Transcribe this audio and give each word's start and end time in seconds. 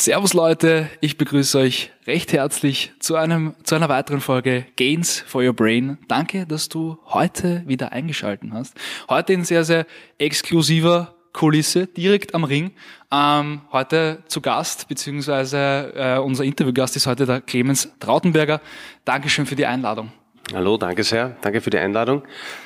Servus 0.00 0.34
Leute, 0.34 0.90
ich 1.00 1.16
begrüße 1.16 1.58
euch 1.58 1.92
recht 2.08 2.32
herzlich 2.32 2.92
zu, 2.98 3.14
einem, 3.14 3.54
zu 3.62 3.76
einer 3.76 3.88
weiteren 3.88 4.20
Folge 4.20 4.66
Gains 4.74 5.20
for 5.20 5.44
Your 5.44 5.52
Brain. 5.52 5.98
Danke, 6.08 6.44
dass 6.44 6.68
du 6.68 6.98
heute 7.06 7.62
wieder 7.66 7.92
eingeschalten 7.92 8.52
hast. 8.52 8.74
Heute 9.08 9.32
in 9.34 9.44
sehr, 9.44 9.62
sehr 9.62 9.86
exklusiver 10.18 11.14
Kulisse, 11.32 11.86
direkt 11.86 12.34
am 12.34 12.42
Ring. 12.42 12.72
Ähm, 13.12 13.60
heute 13.70 14.24
zu 14.26 14.40
Gast, 14.40 14.88
beziehungsweise 14.88 15.92
äh, 15.94 16.18
unser 16.18 16.42
Interviewgast 16.42 16.96
ist 16.96 17.06
heute 17.06 17.26
der 17.26 17.40
Clemens 17.42 17.92
Trautenberger. 18.00 18.60
Dankeschön 19.04 19.46
für 19.46 19.54
die 19.54 19.66
Einladung. 19.66 20.10
Hallo, 20.54 20.78
danke 20.78 21.04
sehr. 21.04 21.36
Danke 21.42 21.60
für 21.60 21.68
die 21.68 21.76
Einladung, 21.76 22.22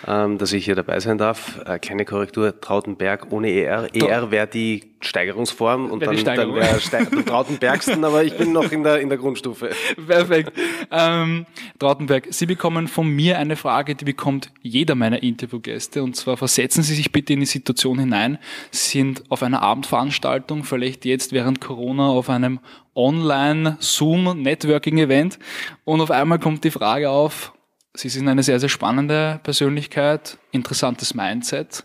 ähm, 0.06 0.38
dass 0.38 0.52
ich 0.52 0.64
hier 0.64 0.76
dabei 0.76 1.00
sein 1.00 1.18
darf. 1.18 1.60
Äh, 1.66 1.80
kleine 1.80 2.04
Korrektur, 2.04 2.60
Trautenberg 2.60 3.32
ohne 3.32 3.50
ER. 3.50 3.92
ER 3.92 4.30
wäre 4.30 4.46
die 4.46 4.84
Steigerungsform 5.00 5.90
und 5.90 6.06
dann, 6.06 6.14
dann 6.24 6.54
wäre 6.54 6.78
Ste 6.78 7.08
Trautenbergsten, 7.24 8.04
aber 8.04 8.22
ich 8.22 8.36
bin 8.36 8.52
noch 8.52 8.70
in 8.70 8.84
der, 8.84 9.00
in 9.00 9.08
der 9.08 9.18
Grundstufe. 9.18 9.70
Perfekt. 10.06 10.52
Ähm, 10.92 11.44
Trautenberg, 11.80 12.28
Sie 12.30 12.46
bekommen 12.46 12.86
von 12.86 13.08
mir 13.08 13.38
eine 13.38 13.56
Frage, 13.56 13.96
die 13.96 14.04
bekommt 14.04 14.52
jeder 14.60 14.94
meiner 14.94 15.24
Interviewgäste 15.24 16.04
und 16.04 16.14
zwar 16.14 16.36
versetzen 16.36 16.84
Sie 16.84 16.94
sich 16.94 17.10
bitte 17.10 17.32
in 17.32 17.40
die 17.40 17.46
Situation 17.46 17.98
hinein, 17.98 18.38
Sie 18.70 18.98
sind 18.98 19.24
auf 19.28 19.42
einer 19.42 19.60
Abendveranstaltung, 19.60 20.62
vielleicht 20.62 21.04
jetzt 21.04 21.32
während 21.32 21.60
Corona 21.60 22.10
auf 22.10 22.30
einem 22.30 22.60
Online-Zoom-Networking-Event 22.94 25.40
und 25.84 26.00
auf 26.00 26.12
einmal 26.12 26.38
kommt 26.38 26.62
die 26.62 26.70
Frage 26.70 27.10
auf, 27.10 27.52
Sie 27.94 28.08
sind 28.08 28.26
eine 28.28 28.42
sehr, 28.42 28.58
sehr 28.58 28.70
spannende 28.70 29.40
Persönlichkeit, 29.42 30.38
interessantes 30.50 31.14
Mindset. 31.14 31.84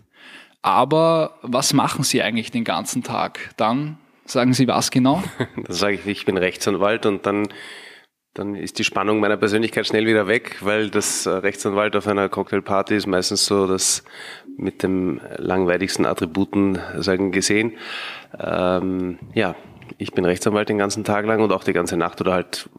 Aber 0.61 1.37
was 1.41 1.73
machen 1.73 2.03
Sie 2.03 2.21
eigentlich 2.21 2.49
den 2.51 2.63
ganzen 2.63 3.03
Tag? 3.03 3.51
Dann 3.57 3.97
sagen 4.25 4.53
Sie 4.53 4.67
was 4.67 4.89
genau? 4.89 5.21
Dann 5.55 5.75
sage 5.75 5.95
ich, 5.95 6.07
ich 6.07 6.25
bin 6.25 6.37
Rechtsanwalt 6.37 7.05
und 7.05 7.25
dann, 7.25 7.47
dann 8.33 8.55
ist 8.55 8.79
die 8.79 8.83
Spannung 8.83 9.19
meiner 9.19 9.37
Persönlichkeit 9.37 9.85
schnell 9.85 10.05
wieder 10.05 10.27
weg, 10.27 10.57
weil 10.61 10.89
das 10.89 11.25
äh, 11.25 11.29
Rechtsanwalt 11.29 11.95
auf 11.95 12.07
einer 12.07 12.29
Cocktailparty 12.29 12.95
ist 12.95 13.07
meistens 13.07 13.45
so 13.45 13.67
das 13.67 14.03
mit 14.57 14.83
dem 14.83 15.19
langweiligsten 15.37 16.05
Attributen 16.05 16.79
sagen 16.95 17.31
gesehen. 17.31 17.73
Ähm, 18.39 19.19
ja, 19.33 19.55
ich 19.97 20.13
bin 20.13 20.25
Rechtsanwalt 20.25 20.69
den 20.69 20.77
ganzen 20.77 21.03
Tag 21.03 21.25
lang 21.25 21.41
und 21.41 21.51
auch 21.51 21.63
die 21.63 21.73
ganze 21.73 21.97
Nacht 21.97 22.19
oder 22.21 22.33
halt 22.33 22.69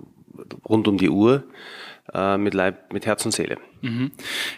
rund 0.64 0.88
um 0.88 0.98
die 0.98 1.10
Uhr 1.10 1.36
äh, 1.36 1.42
mit 2.38 2.54
Leib, 2.54 2.92
mit 2.92 3.06
Herz 3.06 3.24
und 3.24 3.32
Seele. 3.32 3.58
Mhm. 3.82 4.10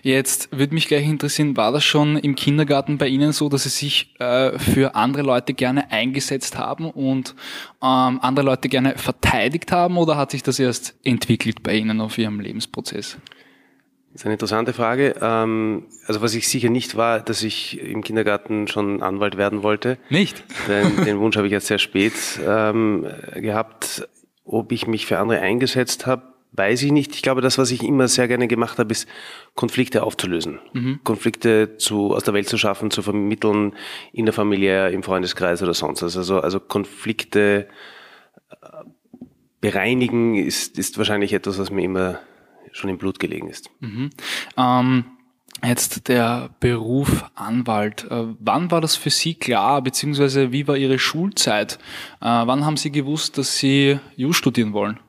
Jetzt 0.03 0.57
würde 0.57 0.75
mich 0.75 0.89
gleich 0.89 1.07
interessieren, 1.07 1.57
war 1.57 1.73
das 1.73 1.85
schon 1.85 2.17
im 2.17 2.37
Kindergarten 2.37 2.99
bei 2.99 3.09
Ihnen 3.09 3.33
so, 3.33 3.49
dass 3.49 3.65
Sie 3.65 3.69
sich 3.69 4.15
äh, 4.19 4.59
für 4.59 4.95
andere 4.95 5.23
Leute 5.23 5.55
gerne 5.55 5.91
eingesetzt 5.91 6.57
haben 6.59 6.91
und 6.91 7.35
ähm, 7.83 8.21
andere 8.23 8.47
Leute 8.47 8.69
gerne 8.69 8.97
verteidigt 8.97 9.73
haben 9.73 9.99
oder 9.99 10.17
hat 10.17 10.31
sich 10.31 10.43
das 10.43 10.59
erst 10.59 10.95
entwickelt 11.05 11.63
bei 11.63 11.75
Ihnen 11.75 12.01
auf 12.01 12.19
Ihrem 12.19 12.41
Lebensprozess? 12.41 13.19
Das 14.13 14.23
ist 14.23 14.27
eine 14.27 14.35
interessante 14.35 14.73
Frage. 14.73 15.15
Ähm, 15.21 15.87
also 16.07 16.21
was 16.21 16.35
ich 16.35 16.49
sicher 16.49 16.69
nicht 16.69 16.97
war, 16.97 17.21
dass 17.21 17.45
ich 17.45 17.81
im 17.81 18.03
Kindergarten 18.03 18.67
schon 18.67 19.03
Anwalt 19.03 19.37
werden 19.37 19.63
wollte. 19.63 19.99
Nicht? 20.09 20.43
Den, 20.69 21.05
den 21.05 21.21
Wunsch 21.21 21.37
habe 21.37 21.47
ich 21.47 21.53
jetzt 21.53 21.69
sehr 21.69 21.79
spät 21.79 22.15
ähm, 22.45 23.07
gehabt. 23.37 24.09
Ob 24.45 24.73
ich 24.73 24.89
mich 24.89 25.07
für 25.07 25.19
andere 25.19 25.41
eingesetzt 25.41 26.07
habe, 26.07 26.30
weiß 26.53 26.83
ich 26.83 26.93
nicht. 26.93 27.15
Ich 27.15 27.23
glaube, 27.23 27.41
das, 27.41 27.59
was 27.59 27.71
ich 27.71 27.83
immer 27.83 28.09
sehr 28.09 28.29
gerne 28.29 28.49
gemacht 28.49 28.79
habe, 28.79 28.93
ist 28.93 29.09
Konflikte 29.55 30.03
aufzulösen. 30.03 30.59
Mhm. 30.73 31.01
Konflikte 31.05 31.77
zu, 31.77 32.15
aus 32.15 32.25
der 32.25 32.35
Welt 32.35 32.49
zu 32.49 32.59
schaffen, 32.59 32.91
zu 32.91 33.03
vermitteln, 33.03 33.75
in 34.13 34.27
der 34.27 34.33
Familie, 34.33 34.91
im 34.91 35.03
Freundeskreis 35.03 35.63
oder 35.63 35.75
sonst 35.75 36.03
was. 36.03 36.17
Also, 36.17 36.41
also 36.41 36.61
Konflikte 36.61 37.69
äh, 38.51 38.57
bereinigen 39.61 40.37
ist, 40.37 40.79
ist 40.79 40.99
wahrscheinlich 40.99 41.33
etwas, 41.33 41.59
was 41.59 41.71
mir 41.71 41.85
immer 41.85 42.19
schon 42.73 42.91
im 42.91 42.99
Blut 42.99 43.19
gelegen 43.19 43.49
ist. 43.49 43.71
Mhm. 43.81 44.11
Ähm 44.57 45.05
Jetzt 45.63 46.09
der 46.09 46.51
Beruf 46.61 47.25
Anwalt. 47.35 48.07
Äh, 48.11 48.29
wann 48.39 48.71
war 48.71 48.81
das 48.81 48.97
für 48.97 49.11
Sie 49.11 49.35
klar, 49.35 49.83
beziehungsweise 49.83 50.53
wie 50.53 50.67
war 50.67 50.77
Ihre 50.77 50.99
Schulzeit? 50.99 51.75
Äh, 52.21 52.25
wann 52.25 52.65
haben 52.65 52.79
Sie 52.79 52.91
gewusst, 52.91 53.37
dass 53.37 53.59
Sie 53.59 53.99
Jus 54.17 54.37
studieren 54.37 54.73
wollen? 54.73 55.01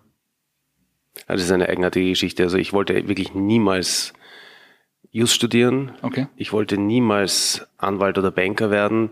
Also 1.31 1.43
das 1.43 1.45
ist 1.45 1.51
eine 1.53 1.69
eigenartige 1.69 2.09
Geschichte. 2.09 2.43
Also 2.43 2.57
ich 2.57 2.73
wollte 2.73 3.07
wirklich 3.07 3.33
niemals 3.33 4.13
Just 5.13 5.33
studieren. 5.33 5.91
Okay. 6.01 6.27
Ich 6.37 6.53
wollte 6.53 6.77
niemals 6.77 7.67
Anwalt 7.77 8.17
oder 8.17 8.31
Banker 8.31 8.71
werden 8.71 9.09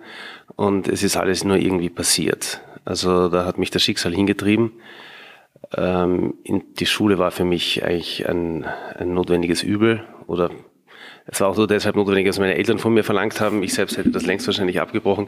und 0.55 0.87
es 0.87 1.03
ist 1.03 1.17
alles 1.17 1.43
nur 1.43 1.57
irgendwie 1.57 1.89
passiert. 1.89 2.61
Also 2.85 3.27
da 3.27 3.45
hat 3.45 3.57
mich 3.57 3.69
das 3.69 3.83
Schicksal 3.83 4.13
hingetrieben. 4.13 4.71
Ähm, 5.75 6.35
in, 6.43 6.73
die 6.75 6.85
Schule 6.85 7.19
war 7.19 7.31
für 7.31 7.43
mich 7.43 7.83
eigentlich 7.83 8.27
ein, 8.27 8.65
ein 8.97 9.13
notwendiges 9.13 9.61
Übel 9.63 10.03
oder 10.27 10.51
es 11.31 11.41
war 11.41 11.49
auch 11.49 11.55
so 11.55 11.67
deshalb 11.67 11.95
notwendig, 11.95 12.25
dass 12.25 12.39
meine 12.39 12.55
Eltern 12.55 12.79
von 12.79 12.93
mir 12.93 13.03
verlangt 13.03 13.39
haben. 13.39 13.61
Ich 13.61 13.73
selbst 13.73 13.97
hätte 13.97 14.09
das 14.09 14.25
längst 14.25 14.47
wahrscheinlich 14.47 14.81
abgebrochen. 14.81 15.27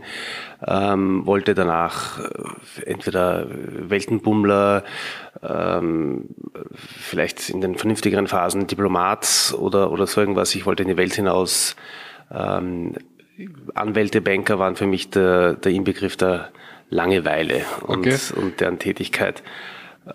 Ähm, 0.66 1.26
wollte 1.26 1.54
danach 1.54 2.20
äh, 2.20 2.84
entweder 2.86 3.48
Weltenbummler, 3.50 4.84
ähm, 5.44 6.30
vielleicht 6.76 7.50
in 7.50 7.62
den 7.62 7.76
vernünftigeren 7.76 8.28
Phasen 8.28 8.68
Diplomat 8.68 9.54
oder, 9.58 9.92
oder 9.92 10.08
so 10.08 10.22
irgendwas. 10.22 10.56
Ich 10.56 10.66
wollte 10.66 10.84
in 10.84 10.90
die 10.90 10.98
Welt 10.98 11.14
hinaus. 11.14 11.76
Ähm, 12.32 12.96
Anwälte, 13.74 14.22
Banker 14.22 14.60
waren 14.60 14.76
für 14.76 14.88
mich 14.88 15.10
der, 15.10 15.54
der 15.54 15.72
Inbegriff 15.72 16.16
der 16.16 16.50
Langeweile 16.90 17.62
und, 17.88 18.00
okay. 18.00 18.18
und 18.36 18.60
deren 18.60 18.80
Tätigkeit. 18.80 19.44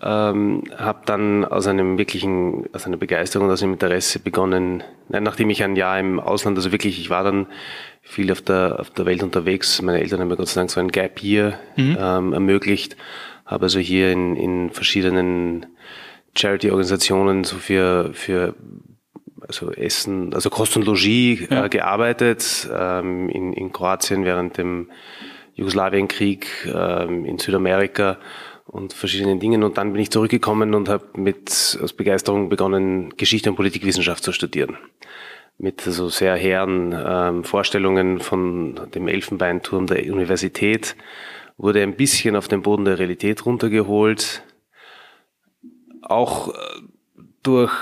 Ähm, 0.01 0.63
habe 0.77 1.03
dann 1.05 1.45
aus 1.45 1.65
einem 1.65 1.97
wirklichen, 1.97 2.65
aus 2.73 2.85
einer 2.85 2.97
Begeisterung, 2.97 3.49
aus 3.49 3.63
einem 3.63 3.73
Interesse 3.73 4.19
begonnen, 4.19 4.83
nachdem 5.07 5.49
ich 5.49 5.63
ein 5.63 5.77
Jahr 5.77 5.97
im 5.97 6.19
Ausland, 6.19 6.57
also 6.57 6.73
wirklich, 6.73 6.99
ich 6.99 7.09
war 7.09 7.23
dann 7.23 7.47
viel 8.01 8.29
auf 8.31 8.41
der, 8.41 8.79
auf 8.81 8.89
der 8.89 9.05
Welt 9.05 9.23
unterwegs. 9.23 9.81
Meine 9.81 10.01
Eltern 10.01 10.19
haben 10.19 10.27
mir 10.27 10.35
Gott 10.35 10.49
sei 10.49 10.59
Dank 10.59 10.71
so 10.71 10.81
ein 10.81 10.89
Gap 10.89 11.19
hier 11.19 11.57
mhm. 11.77 11.97
ähm, 11.99 12.33
ermöglicht. 12.33 12.97
Habe 13.45 13.63
also 13.63 13.79
hier 13.79 14.11
in, 14.11 14.35
in 14.35 14.71
verschiedenen 14.71 15.65
Charity-Organisationen 16.37 17.45
so 17.45 17.55
für, 17.55 18.11
für 18.13 18.55
also 19.47 19.71
Essen, 19.71 20.33
also 20.33 20.49
Kost 20.49 20.75
und 20.75 20.85
Logis 20.85 21.47
ja. 21.49 21.65
äh, 21.65 21.69
gearbeitet, 21.69 22.69
ähm, 22.73 23.29
in, 23.29 23.53
in 23.53 23.71
Kroatien 23.71 24.25
während 24.25 24.57
dem 24.57 24.89
Jugoslawienkrieg, 25.55 26.47
ähm, 26.73 27.23
in 27.23 27.39
Südamerika 27.39 28.17
und 28.67 28.93
verschiedenen 28.93 29.39
Dingen. 29.39 29.63
Und 29.63 29.77
dann 29.77 29.93
bin 29.93 30.01
ich 30.01 30.11
zurückgekommen 30.11 30.73
und 30.73 30.89
habe 30.89 31.05
mit 31.15 31.79
aus 31.81 31.93
Begeisterung 31.93 32.49
begonnen, 32.49 33.15
Geschichte 33.17 33.49
und 33.49 33.55
Politikwissenschaft 33.55 34.23
zu 34.23 34.31
studieren. 34.31 34.77
Mit 35.57 35.81
so 35.81 36.09
sehr 36.09 36.35
hehren 36.35 36.95
ähm, 36.95 37.43
Vorstellungen 37.43 38.19
von 38.19 38.79
dem 38.93 39.07
Elfenbeinturm 39.07 39.87
der 39.87 40.03
Universität, 40.03 40.95
wurde 41.57 41.81
ein 41.81 41.95
bisschen 41.95 42.35
auf 42.35 42.47
den 42.47 42.61
Boden 42.61 42.85
der 42.85 42.99
Realität 42.99 43.45
runtergeholt. 43.45 44.43
Auch 46.03 46.49
äh, 46.49 46.51
durch 47.41 47.73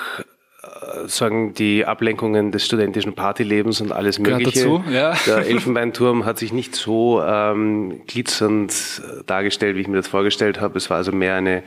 sagen 1.07 1.53
die 1.53 1.85
Ablenkungen 1.85 2.51
des 2.51 2.65
studentischen 2.65 3.13
Partylebens 3.13 3.81
und 3.81 3.91
alles 3.91 4.19
Mögliche. 4.19 4.65
Dazu, 4.65 4.83
ja. 4.91 5.13
Der 5.25 5.47
Elfenbeinturm 5.47 6.25
hat 6.25 6.37
sich 6.39 6.53
nicht 6.53 6.75
so 6.75 7.21
ähm, 7.21 8.01
glitzernd 8.07 9.01
dargestellt, 9.25 9.75
wie 9.75 9.81
ich 9.81 9.87
mir 9.87 9.97
das 9.97 10.07
vorgestellt 10.07 10.59
habe. 10.59 10.77
Es 10.77 10.89
war 10.89 10.97
also 10.97 11.11
mehr 11.11 11.35
eine 11.35 11.63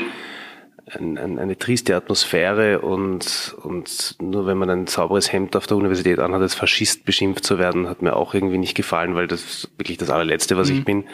eine, 0.95 1.21
eine 1.21 1.59
triste 1.59 1.95
Atmosphäre 1.97 2.81
und, 2.81 3.57
und 3.63 4.17
nur 4.21 4.47
wenn 4.47 4.59
man 4.59 4.71
ein 4.71 4.87
sauberes 4.87 5.33
Hemd 5.33 5.57
auf 5.57 5.67
der 5.67 5.77
Universität 5.77 6.19
anhat, 6.19 6.41
als 6.41 6.55
Faschist 6.55 7.05
beschimpft 7.05 7.45
zu 7.45 7.59
werden, 7.59 7.89
hat 7.89 8.03
mir 8.03 8.17
auch 8.17 8.35
irgendwie 8.35 8.59
nicht 8.59 8.75
gefallen, 8.75 9.15
weil 9.15 9.27
das 9.27 9.43
ist 9.43 9.71
wirklich 9.77 9.99
das 9.99 10.11
allerletzte, 10.11 10.57
was 10.57 10.71
mhm. 10.71 10.79
ich 10.79 10.85
bin. 10.85 11.05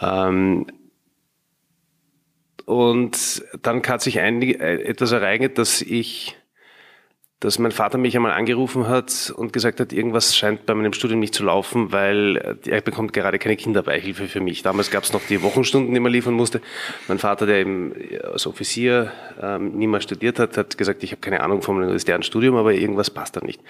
Ähm, 0.00 0.66
und 2.64 3.44
dann 3.62 3.82
hat 3.86 4.02
sich 4.02 4.18
ein, 4.20 4.42
äh, 4.42 4.74
etwas 4.82 5.12
ereignet, 5.12 5.58
dass 5.58 5.82
ich 5.82 6.36
dass 7.40 7.58
mein 7.58 7.70
Vater 7.70 7.98
mich 7.98 8.16
einmal 8.16 8.32
angerufen 8.32 8.88
hat 8.88 9.32
und 9.36 9.52
gesagt 9.52 9.78
hat, 9.78 9.92
irgendwas 9.92 10.34
scheint 10.34 10.64
bei 10.64 10.74
meinem 10.74 10.94
Studium 10.94 11.20
nicht 11.20 11.34
zu 11.34 11.44
laufen, 11.44 11.92
weil 11.92 12.58
er 12.66 12.80
bekommt 12.80 13.12
gerade 13.12 13.38
keine 13.38 13.56
Kinderbeihilfe 13.56 14.26
für 14.26 14.40
mich. 14.40 14.62
Damals 14.62 14.90
gab 14.90 15.04
es 15.04 15.12
noch 15.12 15.20
die 15.28 15.42
Wochenstunden, 15.42 15.92
die 15.92 16.00
man 16.00 16.12
liefern 16.12 16.32
musste. 16.32 16.62
Mein 17.08 17.18
Vater, 17.18 17.44
der 17.44 17.58
eben 17.58 17.92
als 18.24 18.46
Offizier 18.46 19.12
ähm, 19.40 19.76
niemals 19.76 20.04
studiert 20.04 20.38
hat, 20.38 20.56
hat 20.56 20.78
gesagt, 20.78 21.02
ich 21.02 21.12
habe 21.12 21.20
keine 21.20 21.40
Ahnung 21.40 21.60
vom 21.60 21.76
universitären 21.76 22.22
Studium, 22.22 22.56
aber 22.56 22.72
irgendwas 22.72 23.10
passt 23.10 23.36
da 23.36 23.40
nicht. 23.42 23.60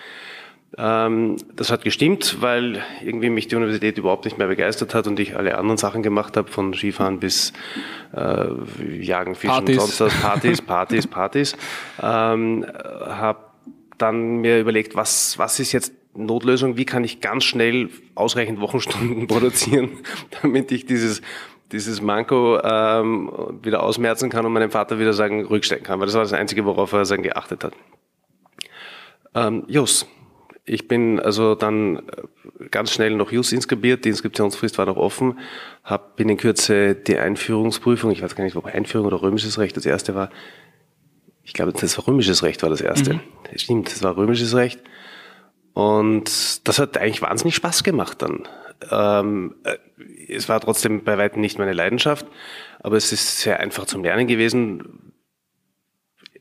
Ähm, 0.79 1.37
das 1.55 1.71
hat 1.71 1.83
gestimmt, 1.83 2.41
weil 2.41 2.83
irgendwie 3.03 3.31
mich 3.31 3.49
die 3.49 3.57
Universität 3.57 3.99
überhaupt 3.99 4.27
nicht 4.27 4.37
mehr 4.37 4.47
begeistert 4.49 4.95
hat 4.95 5.07
und 5.07 5.19
ich 5.19 5.37
alle 5.37 5.57
anderen 5.59 5.79
Sachen 5.79 6.03
gemacht 6.03 6.37
habe, 6.37 6.51
von 6.51 6.75
Skifahren 6.75 7.19
bis 7.19 7.53
äh, 8.15 8.47
Jagen, 9.01 9.35
Fischen, 9.35 9.55
Partys. 9.55 9.77
sonst 9.77 10.01
was, 10.01 10.15
Partys, 10.21 10.63
Partys, 10.63 11.07
Partys. 11.07 11.57
Ähm, 12.03 12.67
habe 12.77 13.39
dann 13.99 14.39
mir 14.39 14.61
überlegt, 14.61 14.97
was, 14.97 15.39
was 15.39 15.61
ist 15.61 15.73
jetzt 15.73 15.93
Notlösung, 16.15 16.77
wie 16.77 16.87
kann 16.87 17.05
ich 17.05 17.21
ganz 17.21 17.45
schnell 17.45 17.91
ausreichend 18.15 18.61
Wochenstunden 18.61 19.27
produzieren, 19.29 19.91
damit 20.43 20.73
ich 20.73 20.87
dieses 20.87 21.23
dieses 21.73 22.01
Manko 22.01 22.61
ähm, 22.63 23.59
wieder 23.63 23.83
ausmerzen 23.83 24.31
kann 24.31 24.47
und 24.47 24.53
meinem 24.53 24.71
Vater 24.71 24.99
wieder 24.99 25.13
sagen, 25.13 25.45
rückstellen 25.45 25.83
kann, 25.83 25.99
weil 25.99 26.07
das 26.07 26.15
war 26.15 26.23
das 26.23 26.33
Einzige, 26.33 26.65
worauf 26.65 26.93
er 26.93 27.05
sagen 27.05 27.23
geachtet 27.23 27.65
hat. 27.65 27.73
Ähm, 29.35 29.65
Jus, 29.67 30.07
ich 30.65 30.89
bin 30.89 31.21
also 31.21 31.55
dann 31.55 31.97
äh, 31.97 32.69
ganz 32.71 32.93
schnell 32.93 33.15
noch 33.17 33.33
Jus 33.33 33.53
inskribiert, 33.53 34.05
die 34.05 34.11
Inskriptionsfrist 34.11 34.79
war 34.79 34.87
noch 34.87 34.97
offen, 34.97 35.39
hab 35.85 36.17
binnen 36.17 36.37
Kürze 36.37 36.95
die 36.95 37.19
Einführungsprüfung, 37.19 38.11
ich 38.13 38.23
weiß 38.23 38.37
gar 38.37 38.45
nicht, 38.45 38.57
ob 38.57 38.67
Einführung 38.67 39.07
oder 39.09 39.23
römisches 39.23 39.59
Recht 39.59 39.77
das 39.77 39.87
erste 39.87 40.15
war, 40.15 40.31
ich 41.47 41.53
glaube, 41.53 41.73
das 41.73 41.97
war 41.97 42.09
römisches 42.09 42.43
Recht 42.43 42.63
war 42.65 42.71
das 42.71 42.81
erste. 42.81 43.15
Mhm. 43.15 43.21
Stimmt, 43.55 43.93
das 43.93 44.03
war 44.03 44.17
römisches 44.17 44.55
Recht. 44.55 44.81
Und 45.75 46.67
das 46.67 46.79
hat 46.81 46.99
eigentlich 46.99 47.23
wahnsinnig 47.23 47.55
Spaß 47.55 47.85
gemacht 47.85 48.21
dann. 48.21 48.49
Ähm, 48.91 49.55
äh, 49.63 49.77
es 50.29 50.49
war 50.49 50.61
trotzdem 50.61 51.05
bei 51.05 51.17
weitem 51.19 51.41
nicht 51.41 51.59
meine 51.59 51.73
Leidenschaft, 51.73 52.27
aber 52.81 52.97
es 52.97 53.13
ist 53.13 53.39
sehr 53.39 53.61
einfach 53.61 53.87
zum 53.87 54.03
Lernen 54.03 54.27
gewesen. 54.27 55.13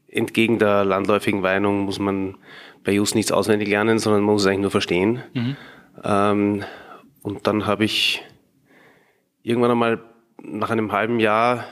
Entgegen 0.07 0.57
der 0.57 0.83
landläufigen 0.83 1.41
Meinung 1.41 1.81
muss 1.81 1.99
man 1.99 2.37
bei 2.83 2.93
Just 2.93 3.13
nichts 3.13 3.31
auswendig 3.31 3.67
lernen, 3.67 3.99
sondern 3.99 4.23
man 4.23 4.33
muss 4.33 4.41
es 4.41 4.47
eigentlich 4.47 4.61
nur 4.61 4.71
verstehen. 4.71 5.21
Mhm. 5.33 5.55
Ähm, 6.03 6.63
und 7.21 7.45
dann 7.45 7.67
habe 7.67 7.85
ich 7.85 8.23
irgendwann 9.43 9.71
einmal 9.71 10.01
nach 10.41 10.71
einem 10.71 10.91
halben 10.91 11.19
Jahr 11.19 11.65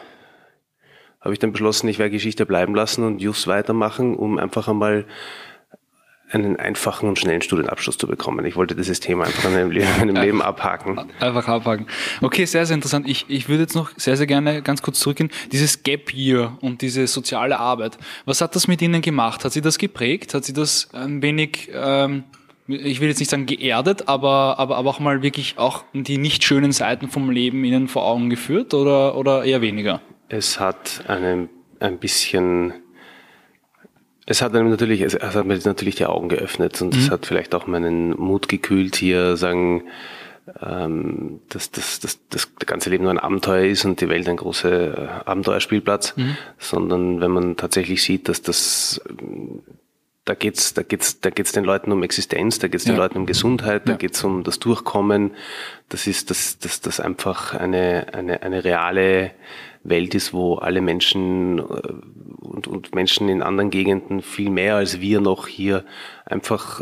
habe 1.24 1.34
ich 1.34 1.40
dann 1.40 1.54
beschlossen, 1.54 1.88
ich 1.88 2.00
werde 2.00 2.12
Geschichte 2.12 2.46
bleiben 2.46 2.76
lassen 2.76 3.04
und 3.04 3.22
Just 3.22 3.48
weitermachen, 3.48 4.16
um 4.16 4.38
einfach 4.38 4.68
einmal 4.68 5.06
einen 6.34 6.56
einfachen 6.58 7.08
und 7.08 7.20
schnellen 7.20 7.42
Studienabschluss 7.42 7.98
zu 7.98 8.08
bekommen. 8.08 8.46
Ich 8.46 8.56
wollte 8.56 8.76
dieses 8.76 9.00
Thema 9.00 9.26
einfach 9.26 9.46
in 9.46 9.54
meinem 9.54 9.72
Leben, 9.72 9.88
in 10.02 10.14
meinem 10.14 10.24
Leben 10.24 10.42
abhaken. 10.42 11.00
Einfach 11.20 11.48
abhaken. 11.48 11.86
Okay, 12.22 12.46
sehr, 12.46 12.66
sehr 12.66 12.76
interessant. 12.76 13.08
Ich, 13.08 13.26
ich 13.28 13.50
würde 13.50 13.64
jetzt 13.64 13.76
noch 13.76 13.92
sehr, 13.98 14.18
sehr 14.18 14.26
gerne 14.26 14.62
ganz 14.62 14.82
kurz 14.82 15.00
zurückgehen. 15.00 15.30
Dieses 15.52 15.84
Gap 15.84 16.14
Year 16.14 16.58
und 16.62 16.82
diese 16.82 17.06
soziale 17.08 17.60
Arbeit. 17.60 17.98
Was 18.26 18.42
hat 18.42 18.56
das 18.56 18.68
mit 18.68 18.82
Ihnen 18.82 19.02
gemacht? 19.02 19.46
Hat 19.46 19.54
Sie 19.54 19.62
das 19.62 19.78
geprägt? 19.78 20.34
Hat 20.34 20.44
Sie 20.44 20.54
das 20.54 20.90
ein 20.94 21.22
wenig, 21.22 21.70
ähm, 21.72 22.24
ich 22.68 23.00
will 23.00 23.10
jetzt 23.10 23.20
nicht 23.20 23.30
sagen 23.30 23.46
geerdet, 23.46 24.08
aber, 24.08 24.56
aber, 24.58 24.78
aber 24.78 24.90
auch 24.90 25.00
mal 25.00 25.22
wirklich 25.22 25.60
auch 25.60 25.84
die 25.94 26.18
nicht 26.18 26.44
schönen 26.44 26.72
Seiten 26.72 27.10
vom 27.10 27.30
Leben 27.30 27.64
Ihnen 27.64 27.88
vor 27.88 28.06
Augen 28.06 28.30
geführt 28.30 28.74
oder, 28.74 29.16
oder 29.16 29.44
eher 29.44 29.62
weniger? 29.62 30.02
Es 30.30 30.60
hat 30.60 31.04
einen, 31.08 31.50
ein 31.80 32.00
bisschen 32.00 32.74
es 34.26 34.42
hat 34.42 34.56
einem 34.56 34.70
natürlich, 34.70 35.02
es 35.02 35.16
hat 35.16 35.46
mir 35.46 35.60
natürlich 35.66 35.96
die 35.96 36.06
Augen 36.06 36.30
geöffnet 36.30 36.82
und 36.82 36.96
es 36.96 37.08
mhm. 37.08 37.12
hat 37.12 37.26
vielleicht 37.26 37.54
auch 37.56 37.68
meinen 37.68 38.12
Mut 38.12 38.48
gekühlt, 38.48 38.96
hier 38.96 39.36
sagen, 39.36 39.84
ähm, 40.62 41.42
dass, 41.50 41.72
dass, 41.72 42.00
dass 42.00 42.20
das 42.30 42.50
ganze 42.66 42.90
Leben 42.90 43.04
nur 43.04 43.12
ein 43.12 43.20
Abenteuer 43.20 43.66
ist 43.66 43.86
und 43.86 44.00
die 44.02 44.10
Welt 44.10 44.28
ein 44.30 44.38
großer 44.38 44.98
äh, 44.98 45.08
Abenteuerspielplatz, 45.26 46.16
mhm. 46.16 46.38
sondern 46.58 47.22
wenn 47.22 47.32
man 47.32 47.58
tatsächlich 47.58 48.04
sieht, 48.04 48.30
dass 48.30 48.42
das 48.42 49.02
da 50.26 50.36
geht's, 50.36 50.74
da 50.74 50.84
geht's, 50.84 51.20
da 51.20 51.30
geht's 51.30 51.52
den 51.52 51.66
Leuten 51.66 51.92
um 51.92 52.02
Existenz, 52.02 52.60
da 52.60 52.70
geht's 52.70 52.86
den 52.86 52.96
Leuten 52.96 53.18
um 53.18 53.26
Gesundheit, 53.26 53.88
da 53.88 53.94
ja. 53.94 53.98
geht's 53.98 54.24
um 54.24 54.44
das 54.44 54.58
Durchkommen. 54.58 55.32
Das 55.90 56.08
ist, 56.08 56.30
das, 56.30 56.58
das, 56.60 56.80
das 56.80 57.00
einfach 57.02 57.54
eine, 57.54 58.14
eine, 58.14 58.42
eine 58.42 58.64
reale 58.64 59.32
Welt 59.84 60.16
ist, 60.16 60.34
wo 60.34 60.56
alle 60.56 60.80
Menschen 60.80 61.60
äh, 61.60 61.64
und, 62.40 62.68
und 62.68 62.96
Menschen 62.96 63.28
in 63.28 63.42
anderen 63.42 63.70
Gegenden 63.70 64.22
viel 64.22 64.50
mehr 64.50 64.76
als 64.76 65.02
wir 65.02 65.20
noch 65.20 65.48
hier 65.48 65.84
einfach 66.26 66.82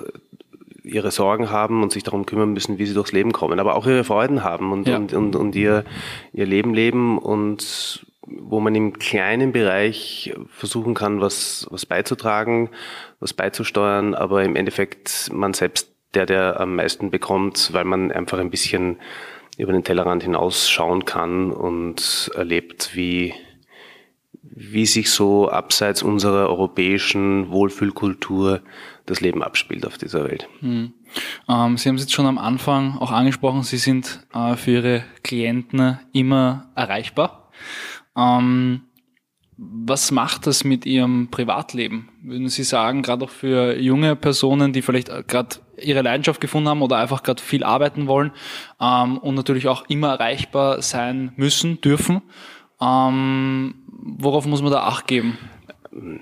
ihre 0.83 1.11
Sorgen 1.11 1.49
haben 1.49 1.83
und 1.83 1.91
sich 1.91 2.03
darum 2.03 2.25
kümmern 2.25 2.53
müssen, 2.53 2.77
wie 2.77 2.85
sie 2.85 2.93
durchs 2.93 3.11
Leben 3.11 3.31
kommen, 3.31 3.59
aber 3.59 3.75
auch 3.75 3.85
ihre 3.85 4.03
Freuden 4.03 4.43
haben 4.43 4.71
und, 4.71 4.87
ja. 4.87 4.97
und, 4.97 5.13
und, 5.13 5.35
und 5.35 5.55
ihr, 5.55 5.83
ihr 6.33 6.45
Leben 6.45 6.73
leben 6.73 7.17
und 7.17 8.05
wo 8.27 8.59
man 8.59 8.75
im 8.75 8.99
kleinen 8.99 9.51
Bereich 9.51 10.33
versuchen 10.47 10.93
kann, 10.93 11.21
was, 11.21 11.67
was 11.71 11.85
beizutragen, 11.85 12.69
was 13.19 13.33
beizusteuern, 13.33 14.13
aber 14.13 14.43
im 14.43 14.55
Endeffekt 14.55 15.29
man 15.33 15.53
selbst 15.53 15.91
der, 16.13 16.25
der 16.25 16.59
am 16.59 16.75
meisten 16.75 17.09
bekommt, 17.09 17.69
weil 17.73 17.85
man 17.85 18.11
einfach 18.11 18.39
ein 18.39 18.51
bisschen 18.51 18.97
über 19.57 19.73
den 19.73 19.83
Tellerrand 19.83 20.23
hinausschauen 20.23 21.05
kann 21.05 21.51
und 21.51 22.31
erlebt, 22.35 22.91
wie, 22.95 23.33
wie 24.41 24.85
sich 24.85 25.09
so 25.09 25.49
abseits 25.49 26.03
unserer 26.03 26.49
europäischen 26.49 27.49
Wohlfühlkultur 27.49 28.61
das 29.05 29.21
Leben 29.21 29.43
abspielt 29.43 29.85
auf 29.85 29.97
dieser 29.97 30.25
Welt. 30.25 30.47
Hm. 30.59 30.93
Ähm, 31.49 31.77
Sie 31.77 31.89
haben 31.89 31.95
es 31.95 32.03
jetzt 32.03 32.13
schon 32.13 32.25
am 32.25 32.37
Anfang 32.37 32.97
auch 32.97 33.11
angesprochen, 33.11 33.63
Sie 33.63 33.77
sind 33.77 34.25
äh, 34.33 34.55
für 34.55 34.71
Ihre 34.71 35.03
Klienten 35.23 35.99
immer 36.13 36.69
erreichbar. 36.75 37.51
Ähm, 38.15 38.81
was 39.57 40.09
macht 40.09 40.47
das 40.47 40.63
mit 40.63 40.87
Ihrem 40.87 41.29
Privatleben? 41.29 42.09
Würden 42.23 42.49
Sie 42.49 42.63
sagen, 42.63 43.03
gerade 43.03 43.25
auch 43.25 43.29
für 43.29 43.77
junge 43.77 44.15
Personen, 44.15 44.73
die 44.73 44.81
vielleicht 44.81 45.27
gerade 45.27 45.57
ihre 45.77 46.01
Leidenschaft 46.01 46.41
gefunden 46.41 46.69
haben 46.69 46.81
oder 46.81 46.97
einfach 46.97 47.21
gerade 47.21 47.41
viel 47.41 47.63
arbeiten 47.63 48.07
wollen 48.07 48.31
ähm, 48.79 49.17
und 49.19 49.35
natürlich 49.35 49.67
auch 49.67 49.87
immer 49.87 50.09
erreichbar 50.13 50.81
sein 50.81 51.33
müssen, 51.35 51.79
dürfen, 51.81 52.21
ähm, 52.81 53.75
worauf 53.87 54.47
muss 54.47 54.63
man 54.63 54.71
da 54.71 54.83
Acht 54.83 55.05
geben? 55.05 55.37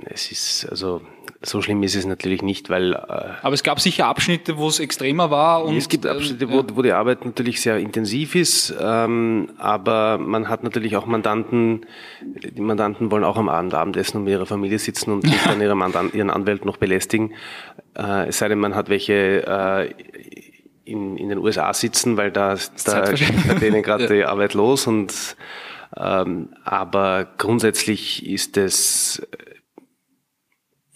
Es 0.05 0.31
ist 0.31 0.67
also 0.69 1.01
so 1.41 1.61
schlimm 1.61 1.83
ist 1.83 1.95
es 1.95 2.05
natürlich 2.05 2.41
nicht, 2.41 2.69
weil. 2.69 2.93
Äh, 2.93 2.97
Aber 3.41 3.53
es 3.53 3.63
gab 3.63 3.79
sicher 3.79 4.07
Abschnitte, 4.07 4.57
wo 4.57 4.67
es 4.67 4.79
extremer 4.79 5.31
war. 5.31 5.63
Und, 5.65 5.77
es 5.77 5.89
gibt 5.89 6.05
äh, 6.05 6.09
Abschnitte, 6.09 6.49
wo, 6.49 6.63
wo 6.73 6.81
die 6.81 6.91
Arbeit 6.91 7.25
natürlich 7.25 7.61
sehr 7.61 7.77
intensiv 7.77 8.35
ist, 8.35 8.73
ähm, 8.79 9.49
aber 9.57 10.17
man 10.17 10.49
hat 10.49 10.63
natürlich 10.63 10.95
auch 10.95 11.05
Mandanten, 11.05 11.85
die 12.21 12.61
Mandanten 12.61 13.11
wollen 13.11 13.23
auch 13.23 13.37
am 13.37 13.49
Abend 13.49 13.73
Abendessen 13.73 14.17
und 14.17 14.23
mit 14.25 14.33
ihrer 14.33 14.45
Familie 14.45 14.79
sitzen 14.79 15.11
und 15.11 15.23
nicht 15.23 15.45
dann 15.45 15.61
ihre 15.61 15.75
Mandanten, 15.75 16.17
ihren 16.17 16.29
Anwalt 16.29 16.65
noch 16.65 16.77
belästigen. 16.77 17.33
Äh, 17.97 18.27
es 18.27 18.37
sei 18.39 18.47
denn, 18.47 18.59
man 18.59 18.75
hat 18.75 18.89
welche 18.89 19.45
äh, 19.45 19.93
in, 20.85 21.17
in 21.17 21.29
den 21.29 21.37
USA 21.37 21.73
sitzen, 21.73 22.17
weil 22.17 22.31
da, 22.31 22.55
da 22.85 23.11
geht 23.11 23.61
denen 23.61 23.83
gerade 23.83 24.03
ja. 24.09 24.09
die 24.09 24.25
Arbeit 24.25 24.53
los 24.53 24.87
und 24.87 25.35
ähm, 25.97 26.49
aber 26.63 27.27
grundsätzlich 27.37 28.27
ist 28.27 28.57
es 28.57 29.27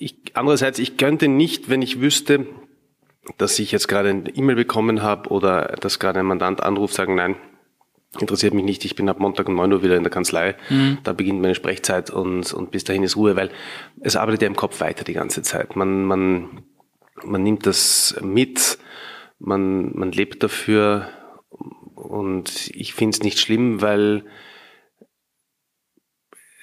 ich, 0.04 0.18
andererseits, 0.34 0.80
ich 0.80 0.98
könnte 0.98 1.28
nicht, 1.28 1.70
wenn 1.70 1.82
ich 1.82 2.02
wüsste, 2.02 2.46
dass 3.38 3.58
ich 3.60 3.72
jetzt 3.72 3.88
gerade 3.88 4.10
eine 4.10 4.30
E-Mail 4.30 4.56
bekommen 4.56 5.02
habe 5.02 5.30
oder 5.30 5.76
dass 5.80 6.00
gerade 6.00 6.20
ein 6.20 6.26
Mandant 6.26 6.62
anruft, 6.62 6.94
sagen, 6.94 7.16
nein, 7.16 7.36
interessiert 8.20 8.54
mich 8.54 8.66
nicht, 8.66 8.84
ich 8.86 8.96
bin 8.96 9.08
ab 9.10 9.20
Montag 9.20 9.48
um 9.48 9.56
9 9.56 9.72
Uhr 9.72 9.84
wieder 9.84 9.96
in 9.96 10.04
der 10.04 10.12
Kanzlei, 10.12 10.56
mhm. 10.70 10.98
da 11.04 11.14
beginnt 11.14 11.42
meine 11.42 11.56
Sprechzeit 11.56 12.10
und, 12.10 12.54
und 12.54 12.72
bis 12.72 12.84
dahin 12.84 13.04
ist 13.04 13.16
Ruhe, 13.16 13.36
weil 13.36 13.50
es 14.02 14.16
arbeitet 14.16 14.42
ja 14.42 14.48
im 14.48 14.56
Kopf 14.56 14.82
weiter 14.82 15.04
die 15.06 15.14
ganze 15.14 15.42
Zeit. 15.42 15.76
Man, 15.76 16.04
man, 16.04 16.64
man 17.24 17.42
nimmt 17.42 17.66
das 17.66 18.16
mit, 18.22 18.78
man, 19.40 19.98
man 19.98 20.12
lebt 20.12 20.44
dafür 20.44 21.08
und 21.96 22.70
ich 22.74 22.94
finde 22.94 23.16
es 23.16 23.24
nicht 23.24 23.40
schlimm, 23.40 23.82
weil 23.82 24.26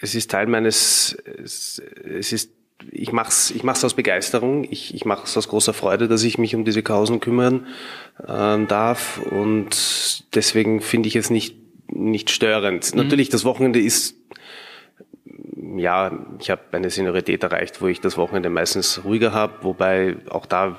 es 0.02 0.14
ist 0.14 0.30
Teil 0.30 0.46
meines, 0.46 1.16
es, 1.24 1.82
es 2.04 2.32
ist 2.32 2.59
ich 2.90 3.12
mach's, 3.12 3.50
ich 3.50 3.62
mach's 3.62 3.84
aus 3.84 3.94
Begeisterung, 3.94 4.64
ich, 4.64 4.94
ich 4.94 5.04
mache 5.04 5.24
es 5.24 5.36
aus 5.36 5.48
großer 5.48 5.72
Freude, 5.72 6.08
dass 6.08 6.22
ich 6.22 6.38
mich 6.38 6.54
um 6.54 6.64
diese 6.64 6.82
Kausen 6.82 7.20
kümmern 7.20 7.66
äh, 8.26 8.64
darf 8.66 9.20
und 9.30 10.24
deswegen 10.34 10.80
finde 10.80 11.08
ich 11.08 11.16
es 11.16 11.30
nicht, 11.30 11.56
nicht 11.88 12.30
störend. 12.30 12.92
Mhm. 12.92 13.02
Natürlich, 13.02 13.28
das 13.28 13.44
Wochenende 13.44 13.80
ist, 13.80 14.16
ja, 15.76 16.10
ich 16.38 16.50
habe 16.50 16.62
eine 16.72 16.90
Seniorität 16.90 17.42
erreicht, 17.42 17.80
wo 17.80 17.86
ich 17.86 18.00
das 18.00 18.16
Wochenende 18.16 18.50
meistens 18.50 19.04
ruhiger 19.04 19.32
habe, 19.32 19.62
wobei 19.62 20.16
auch 20.28 20.46
da 20.46 20.76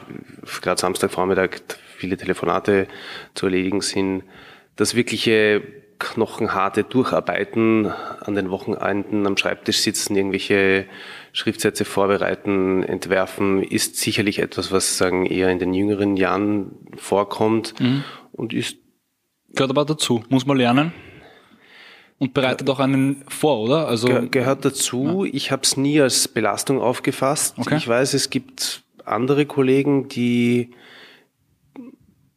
gerade 0.62 0.79
Samstagvormittag 0.79 1.62
viele 1.98 2.17
Telefonate 2.17 2.88
zu 3.34 3.46
erledigen 3.46 3.81
sind. 3.81 4.24
Das 4.75 4.96
wirkliche 4.96 5.62
knochenharte 6.01 6.84
Durcharbeiten 6.84 7.86
an 8.20 8.36
den 8.36 8.50
Wochenenden 8.50 9.25
am 9.27 9.38
Schreibtisch 9.38 9.79
sitzen, 9.79 10.15
irgendwelche 10.15 10.86
Schriftsätze 11.31 11.86
vorbereiten, 11.86 12.84
entwerfen, 12.84 13.63
ist 13.63 13.98
sicherlich 13.98 14.39
etwas, 14.39 14.72
was 14.72 14.98
sagen 14.98 15.25
eher 15.25 15.50
in 15.50 15.60
den 15.60 15.74
jüngeren 15.74 16.17
Jahren 16.17 16.72
vorkommt 16.98 17.79
mhm. 17.79 18.03
und 18.31 18.53
ist 18.53 18.77
gehört 19.53 19.72
aber 19.72 19.86
dazu, 19.86 20.24
muss 20.29 20.46
man 20.46 20.58
lernen. 20.58 20.91
Und 22.17 22.34
bereitet 22.34 22.70
auch 22.70 22.79
einen 22.79 23.24
vor, 23.27 23.62
oder? 23.62 23.88
Also 23.88 24.08
Ge 24.08 24.27
gehört 24.29 24.63
dazu. 24.63 25.25
Ja. 25.25 25.31
Ich 25.34 25.51
habe 25.51 25.63
es 25.63 25.75
nie 25.75 26.00
als 26.00 26.27
Belastung 26.27 26.79
aufgefasst. 26.79 27.58
Okay. 27.58 27.77
Ich 27.77 27.88
weiß, 27.88 28.13
es 28.13 28.29
gibt 28.29 28.84
andere 29.05 29.46
Kollegen, 29.48 30.08
die 30.08 30.72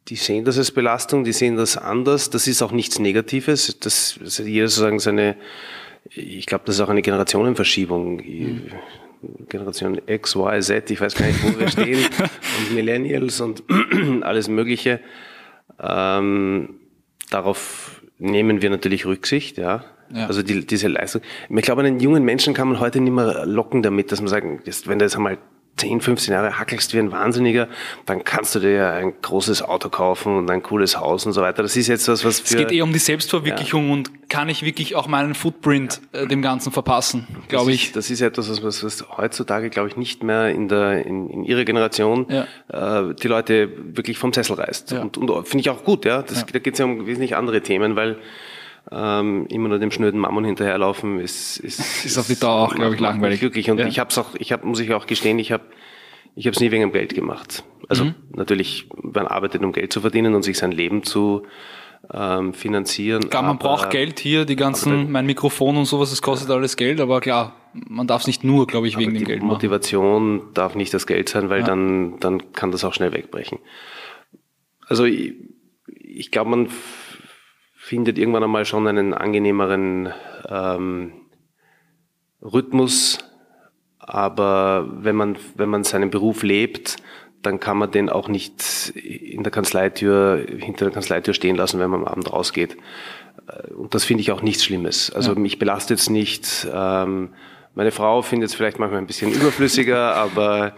die 0.07 0.15
sehen 0.15 0.45
das 0.45 0.57
als 0.57 0.71
Belastung, 0.71 1.23
die 1.23 1.33
sehen 1.33 1.55
das 1.55 1.77
anders. 1.77 2.29
Das 2.29 2.47
ist 2.47 2.61
auch 2.61 2.71
nichts 2.71 2.99
Negatives. 2.99 3.79
Das, 3.79 4.19
das 4.21 4.37
jeder 4.37 4.67
sozusagen 4.67 4.99
seine, 4.99 5.35
ich 6.09 6.45
glaube, 6.45 6.63
das 6.65 6.75
ist 6.75 6.81
auch 6.81 6.89
eine 6.89 7.01
Generationenverschiebung. 7.01 8.17
Mhm. 8.17 8.61
Generation 9.49 9.99
X, 10.05 10.35
Y, 10.35 10.61
Z, 10.61 10.91
ich 10.91 11.01
weiß 11.01 11.15
gar 11.15 11.25
nicht, 11.25 11.43
wo 11.43 11.59
wir 11.59 11.67
stehen, 11.67 12.05
und 12.59 12.75
Millennials 12.75 13.41
und 13.41 13.63
alles 14.21 14.47
Mögliche. 14.47 14.99
Ähm, 15.79 16.75
darauf 17.31 18.03
nehmen 18.19 18.61
wir 18.61 18.69
natürlich 18.69 19.07
Rücksicht, 19.07 19.57
ja. 19.57 19.83
ja. 20.13 20.27
Also 20.27 20.43
die, 20.43 20.65
diese 20.65 20.87
Leistung. 20.87 21.21
Ich 21.49 21.61
glaube, 21.63 21.81
einen 21.81 21.99
jungen 21.99 22.23
Menschen 22.23 22.53
kann 22.53 22.67
man 22.67 22.79
heute 22.79 23.01
nicht 23.01 23.13
mehr 23.13 23.47
locken 23.47 23.81
damit, 23.81 24.11
dass 24.11 24.21
man 24.21 24.27
sagt, 24.27 24.45
wenn 24.87 24.99
der 24.99 25.07
jetzt 25.07 25.15
einmal 25.15 25.39
10, 25.77 26.01
15 26.01 26.33
Jahre 26.33 26.57
hackelst 26.57 26.93
wie 26.93 26.99
ein 26.99 27.11
Wahnsinniger, 27.11 27.67
dann 28.05 28.23
kannst 28.23 28.55
du 28.55 28.59
dir 28.59 28.91
ein 28.91 29.13
großes 29.21 29.61
Auto 29.61 29.89
kaufen 29.89 30.37
und 30.37 30.49
ein 30.49 30.63
cooles 30.63 30.97
Haus 30.97 31.25
und 31.25 31.33
so 31.33 31.41
weiter. 31.41 31.63
Das 31.63 31.75
ist 31.75 31.87
jetzt 31.87 32.07
was, 32.07 32.23
was 32.23 32.39
für... 32.39 32.55
Es 32.55 32.57
geht 32.57 32.71
eher 32.71 32.83
um 32.83 32.93
die 32.93 32.99
Selbstverwirklichung 32.99 33.87
ja. 33.87 33.93
und 33.93 34.29
kann 34.29 34.49
ich 34.49 34.63
wirklich 34.63 34.95
auch 34.95 35.07
meinen 35.07 35.35
Footprint 35.35 36.01
äh, 36.13 36.27
dem 36.27 36.41
Ganzen 36.41 36.71
verpassen, 36.71 37.27
glaube 37.47 37.73
ich. 37.73 37.91
Das 37.91 38.09
ist 38.09 38.21
etwas, 38.21 38.49
was, 38.49 38.63
was, 38.63 38.83
was 38.83 39.17
heutzutage, 39.17 39.69
glaube 39.69 39.89
ich, 39.89 39.97
nicht 39.97 40.23
mehr 40.23 40.49
in 40.49 40.67
der 40.67 41.05
in, 41.05 41.29
in 41.29 41.43
ihrer 41.43 41.65
Generation 41.65 42.25
ja. 42.29 43.09
äh, 43.09 43.13
die 43.13 43.27
Leute 43.27 43.69
wirklich 43.95 44.17
vom 44.17 44.33
Sessel 44.33 44.55
reißt. 44.55 44.91
Ja. 44.91 45.01
Und, 45.01 45.17
und 45.17 45.47
finde 45.47 45.61
ich 45.61 45.69
auch 45.69 45.83
gut, 45.83 46.05
ja. 46.05 46.21
Das, 46.21 46.45
Da 46.45 46.59
geht 46.59 46.73
es 46.73 46.79
ja 46.79 46.85
um 46.85 47.05
wesentlich 47.05 47.35
andere 47.35 47.61
Themen, 47.61 47.95
weil 47.95 48.17
ähm, 48.91 49.47
immer 49.49 49.69
nur 49.69 49.79
dem 49.79 49.91
schnöden 49.91 50.19
Mammon 50.19 50.45
hinterherlaufen 50.45 51.19
ist 51.19 51.57
ist, 51.57 51.79
ist 52.05 52.17
auf 52.17 52.27
die 52.27 52.39
Dauer 52.39 52.63
auch, 52.63 52.75
glaube 52.75 52.95
ich, 52.95 53.01
langweilig. 53.01 53.41
Wirklich. 53.41 53.71
Und 53.71 53.79
ja. 53.79 53.87
ich 53.87 53.99
habe 53.99 54.09
es 54.09 54.17
auch, 54.17 54.35
ich 54.35 54.51
habe, 54.51 54.65
muss 54.65 54.79
ich 54.79 54.93
auch 54.93 55.07
gestehen, 55.07 55.39
ich 55.39 55.51
habe 55.51 55.63
ich 56.35 56.45
habe 56.47 56.53
es 56.53 56.59
nie 56.59 56.71
wegen 56.71 56.81
dem 56.81 56.91
Geld 56.91 57.15
gemacht. 57.15 57.63
Also 57.87 58.05
mhm. 58.05 58.15
natürlich, 58.35 58.89
man 59.01 59.25
arbeitet, 59.25 59.63
um 59.63 59.71
Geld 59.71 59.93
zu 59.93 60.01
verdienen 60.01 60.35
und 60.35 60.43
sich 60.43 60.57
sein 60.57 60.71
Leben 60.71 61.03
zu 61.03 61.43
ähm, 62.13 62.53
finanzieren. 62.53 63.29
Klar, 63.29 63.43
man 63.43 63.57
braucht 63.57 63.89
Geld 63.89 64.19
hier, 64.19 64.45
die 64.45 64.55
ganzen, 64.55 65.11
mein 65.11 65.25
Mikrofon 65.25 65.77
und 65.77 65.85
sowas, 65.85 66.09
das 66.09 66.21
kostet 66.21 66.49
alles 66.49 66.75
Geld, 66.75 66.99
aber 66.99 67.21
klar, 67.21 67.55
man 67.73 68.05
darf 68.05 68.21
es 68.21 68.27
nicht 68.27 68.43
nur, 68.43 68.67
glaube 68.67 68.87
ich, 68.87 68.97
wegen 68.97 69.13
dem 69.13 69.23
Geld 69.23 69.39
machen. 69.39 69.53
Motivation 69.53 70.41
darf 70.53 70.75
nicht 70.75 70.93
das 70.93 71.07
Geld 71.07 71.29
sein, 71.29 71.49
weil 71.49 71.61
ja. 71.61 71.65
dann, 71.65 72.19
dann 72.19 72.51
kann 72.53 72.71
das 72.71 72.83
auch 72.83 72.93
schnell 72.93 73.13
wegbrechen. 73.13 73.59
Also 74.87 75.05
ich, 75.05 75.33
ich 75.87 76.31
glaube, 76.31 76.49
man 76.49 76.69
findet 77.85 78.17
irgendwann 78.17 78.43
einmal 78.43 78.65
schon 78.65 78.87
einen 78.87 79.13
angenehmeren 79.13 80.11
ähm, 80.49 81.13
Rhythmus. 82.41 83.19
Aber 83.99 84.89
wenn 84.91 85.15
man, 85.15 85.37
wenn 85.55 85.69
man 85.69 85.83
seinen 85.83 86.09
Beruf 86.09 86.41
lebt, 86.41 86.95
dann 87.43 87.59
kann 87.59 87.77
man 87.77 87.91
den 87.91 88.09
auch 88.09 88.27
nicht 88.27 88.89
in 88.95 89.43
der 89.43 89.51
Kanzleitür, 89.51 90.43
hinter 90.57 90.85
der 90.85 90.93
Kanzleitür 90.95 91.35
stehen 91.35 91.57
lassen, 91.57 91.79
wenn 91.79 91.91
man 91.91 92.01
am 92.01 92.07
Abend 92.07 92.33
rausgeht. 92.33 92.75
Äh, 93.47 93.71
und 93.73 93.93
das 93.93 94.03
finde 94.03 94.21
ich 94.21 94.31
auch 94.31 94.41
nichts 94.41 94.65
Schlimmes. 94.65 95.11
Also 95.11 95.33
ja. 95.33 95.39
mich 95.39 95.59
belastet 95.59 95.99
es 95.99 96.09
nicht. 96.09 96.67
Ähm, 96.73 97.35
meine 97.75 97.91
Frau 97.91 98.23
findet 98.23 98.49
es 98.49 98.55
vielleicht 98.55 98.79
manchmal 98.79 98.99
ein 98.99 99.07
bisschen 99.07 99.31
überflüssiger, 99.31 100.15
aber, 100.15 100.73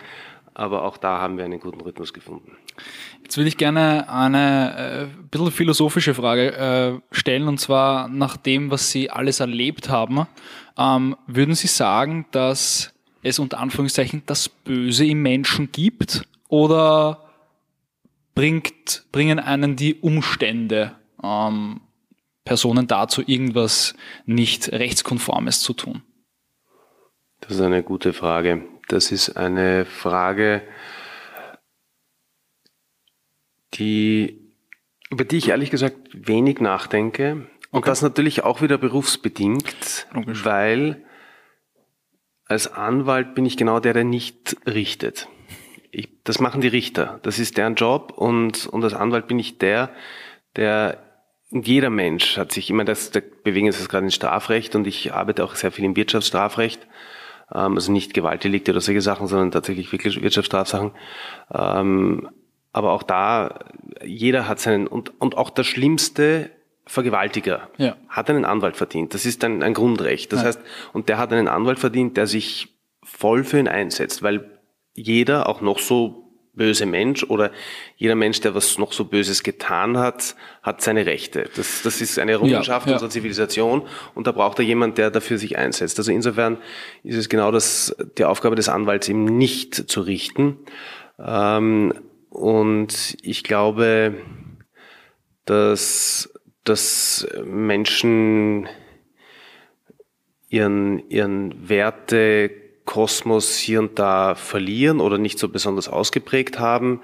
aber 0.57 0.83
auch 0.83 0.97
da 0.97 1.21
haben 1.21 1.37
wir 1.37 1.45
einen 1.45 1.59
guten 1.59 1.79
Rhythmus 1.81 2.13
gefunden. 2.13 2.57
Jetzt 3.21 3.37
würde 3.37 3.47
ich 3.47 3.57
gerne 3.57 4.09
eine 4.09 5.09
äh, 5.13 5.27
bisschen 5.29 5.51
philosophische 5.51 6.15
Frage 6.15 7.01
äh, 7.11 7.15
stellen, 7.15 7.47
und 7.47 7.59
zwar 7.59 8.07
nach 8.07 8.37
dem, 8.37 8.71
was 8.71 8.89
Sie 8.89 9.11
alles 9.11 9.39
erlebt 9.39 9.89
haben. 9.89 10.25
Ähm, 10.75 11.15
würden 11.27 11.53
Sie 11.53 11.67
sagen, 11.67 12.25
dass 12.31 12.91
es 13.21 13.37
unter 13.37 13.59
Anführungszeichen 13.59 14.23
das 14.25 14.49
Böse 14.49 15.05
im 15.05 15.21
Menschen 15.21 15.71
gibt? 15.71 16.23
Oder 16.47 17.29
bringt, 18.33 19.05
bringen 19.11 19.39
einen 19.39 19.75
die 19.75 19.93
Umstände 19.93 20.93
ähm, 21.21 21.81
Personen 22.45 22.87
dazu, 22.87 23.21
irgendwas 23.23 23.93
nicht 24.25 24.71
rechtskonformes 24.71 25.59
zu 25.59 25.73
tun? 25.73 26.01
Das 27.41 27.51
ist 27.51 27.61
eine 27.61 27.83
gute 27.83 28.13
Frage. 28.13 28.63
Das 28.87 29.11
ist 29.11 29.35
eine 29.35 29.85
Frage, 29.85 30.61
die, 33.73 34.53
über 35.09 35.25
die 35.25 35.37
ich 35.37 35.49
ehrlich 35.49 35.71
gesagt 35.71 35.97
wenig 36.13 36.59
nachdenke. 36.59 37.47
Und 37.71 37.79
okay. 37.79 37.89
das 37.89 38.01
natürlich 38.01 38.43
auch 38.43 38.61
wieder 38.61 38.77
berufsbedingt, 38.77 40.07
Logisch. 40.13 40.45
weil 40.45 41.03
als 42.45 42.71
Anwalt 42.71 43.35
bin 43.35 43.45
ich 43.45 43.57
genau 43.57 43.79
der, 43.81 43.93
der 43.93 44.05
nicht 44.05 44.55
richtet. 44.65 45.27
Ich, 45.91 46.09
das 46.23 46.39
machen 46.39 46.61
die 46.61 46.69
Richter. 46.69 47.19
Das 47.23 47.39
ist 47.39 47.57
deren 47.57 47.75
Job 47.75 48.13
und, 48.15 48.67
und 48.67 48.83
als 48.83 48.93
Anwalt 48.93 49.27
bin 49.27 49.37
ich 49.37 49.57
der, 49.57 49.89
der 50.55 51.03
jeder 51.49 51.89
Mensch 51.89 52.37
hat 52.37 52.51
sich 52.51 52.69
immer 52.69 52.83
das, 52.83 53.11
da 53.11 53.21
bewegen 53.43 53.67
uns 53.67 53.87
gerade 53.87 54.05
ins 54.05 54.15
Strafrecht 54.15 54.75
und 54.75 54.85
ich 54.85 55.13
arbeite 55.13 55.43
auch 55.43 55.55
sehr 55.55 55.71
viel 55.71 55.85
im 55.85 55.95
Wirtschaftsstrafrecht, 55.95 56.87
also 57.47 57.91
nicht 57.91 58.13
Gewaltdelikte 58.13 58.71
oder 58.71 58.81
solche 58.81 59.01
Sachen, 59.01 59.27
sondern 59.27 59.51
tatsächlich 59.51 59.91
wirklich 59.91 60.21
Wirtschaftsstrafsachen. 60.21 60.91
Ähm, 61.53 62.29
aber 62.73 62.91
auch 62.91 63.03
da, 63.03 63.59
jeder 64.05 64.47
hat 64.47 64.59
seinen, 64.59 64.87
und, 64.87 65.19
und 65.19 65.37
auch 65.37 65.49
der 65.49 65.63
schlimmste 65.63 66.51
Vergewaltiger 66.85 67.69
ja. 67.77 67.95
hat 68.07 68.29
einen 68.29 68.45
Anwalt 68.45 68.77
verdient. 68.77 69.13
Das 69.13 69.25
ist 69.25 69.43
ein, 69.43 69.63
ein 69.63 69.73
Grundrecht. 69.73 70.31
Das 70.31 70.41
ja. 70.41 70.47
heißt, 70.47 70.61
und 70.93 71.09
der 71.09 71.17
hat 71.17 71.33
einen 71.33 71.47
Anwalt 71.47 71.79
verdient, 71.79 72.17
der 72.17 72.27
sich 72.27 72.77
voll 73.03 73.43
für 73.43 73.59
ihn 73.59 73.67
einsetzt, 73.67 74.23
weil 74.23 74.59
jeder, 74.93 75.47
auch 75.47 75.61
noch 75.61 75.79
so 75.79 76.26
böse 76.57 76.85
Mensch 76.85 77.23
oder 77.23 77.51
jeder 77.95 78.15
Mensch, 78.15 78.41
der 78.41 78.55
was 78.55 78.77
noch 78.77 78.91
so 78.91 79.05
Böses 79.05 79.43
getan 79.43 79.97
hat, 79.97 80.35
hat 80.61 80.81
seine 80.81 81.05
Rechte. 81.05 81.49
Das, 81.55 81.83
das 81.83 82.01
ist 82.01 82.19
eine 82.19 82.33
Errungenschaft 82.33 82.87
ja, 82.87 82.91
ja. 82.91 82.95
unserer 82.95 83.09
Zivilisation 83.09 83.83
und 84.15 84.27
da 84.27 84.31
braucht 84.31 84.59
er 84.59 84.65
jemand, 84.65 84.97
der 84.97 85.11
dafür 85.11 85.37
sich 85.37 85.57
einsetzt. 85.57 85.97
Also 85.97 86.11
insofern 86.11 86.57
ist 87.03 87.15
es 87.15 87.29
genau 87.29 87.51
das, 87.51 87.95
die 88.17 88.25
Aufgabe 88.25 88.55
des 88.55 88.67
Anwalts, 88.67 89.07
ihm 89.07 89.25
nicht 89.25 89.75
zu 89.75 90.01
richten. 90.01 90.57
Ähm, 91.19 91.93
und 92.29 93.17
ich 93.21 93.43
glaube, 93.43 94.15
dass, 95.45 96.33
dass 96.63 97.27
Menschen 97.45 98.67
ihren, 100.49 101.09
ihren 101.09 101.69
Wertekosmos 102.87 103.57
hier 103.57 103.79
und 103.79 103.99
da 103.99 104.35
verlieren 104.35 104.99
oder 104.99 105.17
nicht 105.17 105.39
so 105.39 105.49
besonders 105.49 105.89
ausgeprägt 105.89 106.59
haben, 106.59 107.01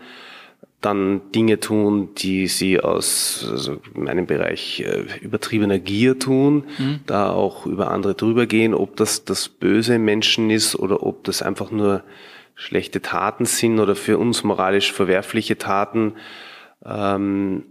dann 0.81 1.31
Dinge 1.31 1.59
tun, 1.59 2.13
die 2.15 2.47
sie 2.47 2.79
aus 2.79 3.47
also 3.49 3.79
in 3.95 4.03
meinem 4.03 4.25
Bereich 4.25 4.81
äh, 4.81 5.05
übertriebener 5.21 5.79
Gier 5.79 6.19
tun, 6.19 6.65
mhm. 6.77 6.99
da 7.05 7.31
auch 7.31 7.65
über 7.65 7.91
andere 7.91 8.15
drüber 8.15 8.47
gehen, 8.47 8.73
ob 8.73 8.95
das 8.97 9.23
das 9.23 9.47
böse 9.47 9.97
Menschen 9.97 10.49
ist 10.49 10.75
oder 10.75 11.03
ob 11.03 11.23
das 11.23 11.41
einfach 11.41 11.71
nur 11.71 12.03
schlechte 12.55 13.01
Taten 13.01 13.45
sind 13.45 13.79
oder 13.79 13.95
für 13.95 14.17
uns 14.17 14.43
moralisch 14.43 14.91
verwerfliche 14.91 15.57
Taten. 15.57 16.15
Ähm, 16.85 17.63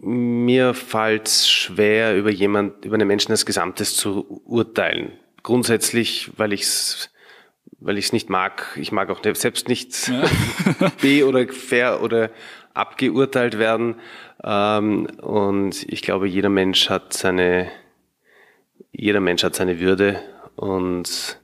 mir 0.00 0.74
fällt 0.74 1.28
es 1.28 1.48
schwer, 1.48 2.16
über 2.16 2.30
jemand, 2.30 2.84
über 2.84 2.94
einen 2.94 3.06
Menschen 3.06 3.32
als 3.32 3.44
Gesamtes 3.44 3.96
zu 3.96 4.42
urteilen. 4.46 5.12
Grundsätzlich, 5.42 6.30
weil 6.36 6.52
ich 6.52 6.62
es 6.62 7.10
weil 7.80 7.98
ich 7.98 8.06
es 8.06 8.12
nicht 8.12 8.28
mag. 8.28 8.76
Ich 8.76 8.92
mag 8.92 9.08
auch 9.10 9.22
selbst 9.34 9.68
nicht 9.68 10.08
ja. 10.08 10.24
be- 11.00 11.26
oder 11.26 11.46
fair 11.48 12.02
oder 12.02 12.30
abgeurteilt 12.74 13.58
werden. 13.58 13.96
Ähm, 14.42 15.06
und 15.20 15.84
ich 15.88 16.02
glaube, 16.02 16.28
jeder 16.28 16.48
Mensch 16.48 16.90
hat 16.90 17.12
seine, 17.12 17.70
jeder 18.92 19.20
Mensch 19.20 19.44
hat 19.44 19.54
seine 19.54 19.80
Würde 19.80 20.20
und 20.56 21.38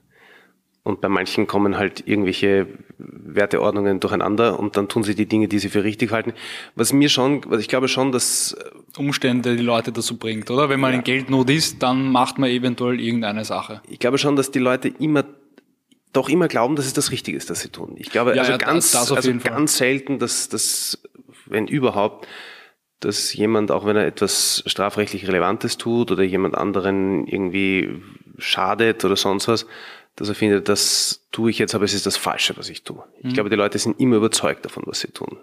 und 0.83 1.01
bei 1.01 1.09
manchen 1.09 1.47
kommen 1.47 1.77
halt 1.77 2.07
irgendwelche 2.07 2.67
Werteordnungen 2.97 3.99
durcheinander 3.99 4.59
und 4.59 4.77
dann 4.77 4.87
tun 4.87 5.03
sie 5.03 5.15
die 5.15 5.25
Dinge, 5.25 5.47
die 5.47 5.59
sie 5.59 5.69
für 5.69 5.83
richtig 5.83 6.11
halten. 6.11 6.33
Was 6.75 6.93
mir 6.93 7.09
schon, 7.09 7.41
was 7.47 7.61
ich 7.61 7.67
glaube 7.67 7.87
schon, 7.87 8.11
dass 8.11 8.53
äh, 8.53 8.99
Umstände 8.99 9.55
die 9.55 9.63
Leute 9.63 9.91
dazu 9.91 10.17
bringt, 10.17 10.49
oder? 10.49 10.69
Wenn 10.69 10.79
man 10.79 10.91
ja. 10.91 10.97
in 10.97 11.03
Geldnot 11.03 11.49
ist, 11.49 11.83
dann 11.83 12.11
macht 12.11 12.39
man 12.39 12.49
eventuell 12.49 12.99
irgendeine 12.99 13.45
Sache. 13.45 13.81
Ich 13.87 13.99
glaube 13.99 14.17
schon, 14.17 14.35
dass 14.35 14.51
die 14.51 14.59
Leute 14.59 14.87
immer 14.99 15.25
doch 16.15 16.29
immer 16.29 16.47
glauben, 16.47 16.75
dass 16.75 16.85
es 16.85 16.93
das 16.93 17.11
Richtige 17.11 17.37
ist, 17.37 17.49
das 17.49 17.61
sie 17.61 17.69
tun. 17.69 17.95
Ich 17.97 18.09
glaube 18.09 18.35
ja, 18.35 18.41
also 18.41 18.53
ja, 18.53 18.57
ganz, 18.57 18.95
also 18.95 19.33
ganz 19.43 19.77
selten, 19.77 20.17
dass 20.17 20.47
das, 20.47 21.03
wenn 21.45 21.67
überhaupt, 21.67 22.27
dass 23.01 23.33
jemand, 23.33 23.69
auch 23.71 23.85
wenn 23.85 23.97
er 23.97 24.05
etwas 24.05 24.63
strafrechtlich 24.65 25.27
Relevantes 25.27 25.77
tut 25.77 26.11
oder 26.11 26.23
jemand 26.23 26.55
anderen 26.55 27.27
irgendwie 27.27 28.01
schadet 28.37 29.03
oder 29.03 29.17
sonst 29.17 29.47
was, 29.49 29.65
dass 30.15 30.29
er 30.29 30.35
findet, 30.35 30.69
das 30.69 31.25
tue 31.31 31.49
ich 31.49 31.59
jetzt, 31.59 31.75
aber 31.75 31.85
es 31.85 31.93
ist 31.93 32.05
das 32.05 32.17
Falsche, 32.17 32.55
was 32.57 32.69
ich 32.69 32.83
tue. 32.83 33.03
Ich 33.19 33.25
mhm. 33.25 33.33
glaube, 33.33 33.49
die 33.49 33.55
Leute 33.55 33.77
sind 33.77 33.99
immer 33.99 34.15
überzeugt 34.15 34.63
davon, 34.63 34.83
was 34.85 35.01
sie 35.01 35.09
tun. 35.09 35.37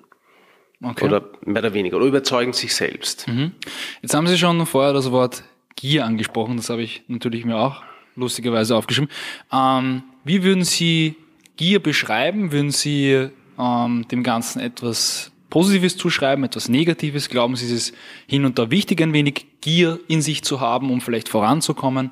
Okay. 0.83 1.05
Oder 1.05 1.25
mehr 1.45 1.63
oder 1.63 1.75
weniger. 1.75 1.97
Oder 1.97 2.07
überzeugen 2.07 2.53
sich 2.53 2.75
selbst. 2.75 3.29
Mhm. 3.29 3.53
Jetzt 4.01 4.15
haben 4.15 4.27
Sie 4.27 4.37
schon 4.37 4.65
vorher 4.67 4.93
das 4.93 5.13
Wort 5.13 5.45
Gier 5.77 6.05
angesprochen. 6.05 6.57
Das 6.57 6.71
habe 6.71 6.83
ich 6.83 7.03
natürlich 7.07 7.45
mir 7.45 7.57
auch 7.57 7.83
lustigerweise 8.17 8.75
aufgeschrieben. 8.75 9.11
Ähm, 9.53 10.03
wie 10.25 10.43
würden 10.43 10.65
Sie 10.65 11.15
Gier 11.57 11.81
beschreiben? 11.81 12.51
Würden 12.51 12.71
Sie 12.71 13.29
ähm, 13.59 14.09
dem 14.09 14.23
Ganzen 14.25 14.61
etwas 14.61 15.31
Positives 15.51 15.97
zuschreiben, 15.97 16.45
etwas 16.45 16.69
Negatives? 16.69 17.29
Glauben 17.29 17.55
Sie, 17.55 17.67
es 17.67 17.73
ist 17.73 17.95
hin 18.27 18.45
und 18.45 18.59
da 18.59 18.71
wichtig, 18.71 19.01
ein 19.03 19.13
wenig 19.13 19.47
Gier 19.61 20.01
in 20.09 20.21
sich 20.21 20.43
zu 20.43 20.61
haben, 20.61 20.91
um 20.91 21.01
vielleicht 21.01 21.29
voranzukommen? 21.29 22.11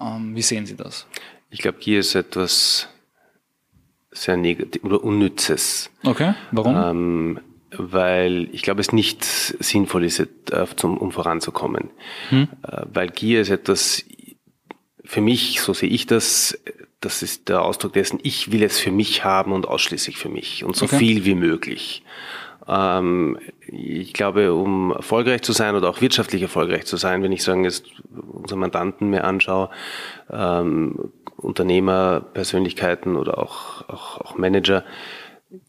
Ähm, 0.00 0.34
wie 0.34 0.42
sehen 0.42 0.66
Sie 0.66 0.76
das? 0.76 1.06
Ich 1.50 1.60
glaube, 1.60 1.78
Gier 1.78 2.00
ist 2.00 2.14
etwas 2.14 2.88
sehr 4.10 4.36
negativ 4.36 4.82
oder 4.84 5.02
unnützes. 5.02 5.90
Okay, 6.04 6.34
warum? 6.50 6.76
Ähm, 6.76 7.40
weil 7.70 8.48
ich 8.52 8.62
glaube, 8.62 8.80
es 8.80 8.92
nicht 8.92 9.24
sinnvoll 9.24 10.04
ist, 10.04 10.20
äh, 10.20 10.66
um 10.82 11.12
voranzukommen. 11.12 11.90
Hm. 12.30 12.48
Äh, 12.62 12.82
weil 12.92 13.08
Gier 13.08 13.42
ist 13.42 13.50
etwas, 13.50 14.04
für 15.04 15.20
mich, 15.20 15.60
so 15.60 15.72
sehe 15.74 15.88
ich 15.88 16.06
das, 16.06 16.58
das 17.00 17.22
ist 17.22 17.48
der 17.48 17.62
Ausdruck 17.62 17.92
dessen, 17.92 18.18
ich 18.22 18.52
will 18.52 18.62
es 18.62 18.78
für 18.78 18.90
mich 18.90 19.24
haben 19.24 19.52
und 19.52 19.66
ausschließlich 19.66 20.16
für 20.16 20.28
mich 20.28 20.64
und 20.64 20.76
so 20.76 20.86
okay. 20.86 20.98
viel 20.98 21.24
wie 21.24 21.34
möglich. 21.34 22.02
Ähm, 22.68 23.38
ich 23.66 24.12
glaube, 24.12 24.54
um 24.54 24.92
erfolgreich 24.92 25.42
zu 25.42 25.52
sein 25.52 25.74
oder 25.74 25.88
auch 25.88 26.00
wirtschaftlich 26.00 26.42
erfolgreich 26.42 26.84
zu 26.84 26.96
sein, 26.96 27.22
wenn 27.22 27.32
ich 27.32 27.42
sagen 27.42 27.64
jetzt 27.64 27.86
unsere 28.32 28.60
Mandanten 28.60 29.08
mir 29.08 29.24
anschaue, 29.24 29.70
ähm, 30.30 31.12
Unternehmer, 31.36 32.20
Persönlichkeiten 32.20 33.16
oder 33.16 33.38
auch, 33.38 33.88
auch, 33.88 34.20
auch 34.20 34.36
Manager, 34.36 34.84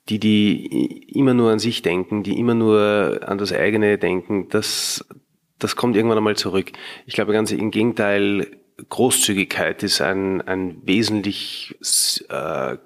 die, 0.09 0.19
die 0.19 1.03
immer 1.13 1.33
nur 1.33 1.51
an 1.51 1.59
sich 1.59 1.81
denken, 1.81 2.23
die 2.23 2.37
immer 2.39 2.55
nur 2.55 3.21
an 3.25 3.37
das 3.37 3.53
eigene 3.53 3.97
denken, 3.97 4.49
das, 4.49 5.05
das 5.57 5.75
kommt 5.75 5.95
irgendwann 5.95 6.17
einmal 6.17 6.35
zurück. 6.35 6.71
Ich 7.05 7.13
glaube 7.13 7.33
ganz 7.33 7.51
im 7.51 7.71
Gegenteil, 7.71 8.47
Großzügigkeit 8.89 9.83
ist 9.83 10.01
ein, 10.01 10.41
ein 10.41 10.81
wesentlich 10.85 11.77
äh, 12.29 12.77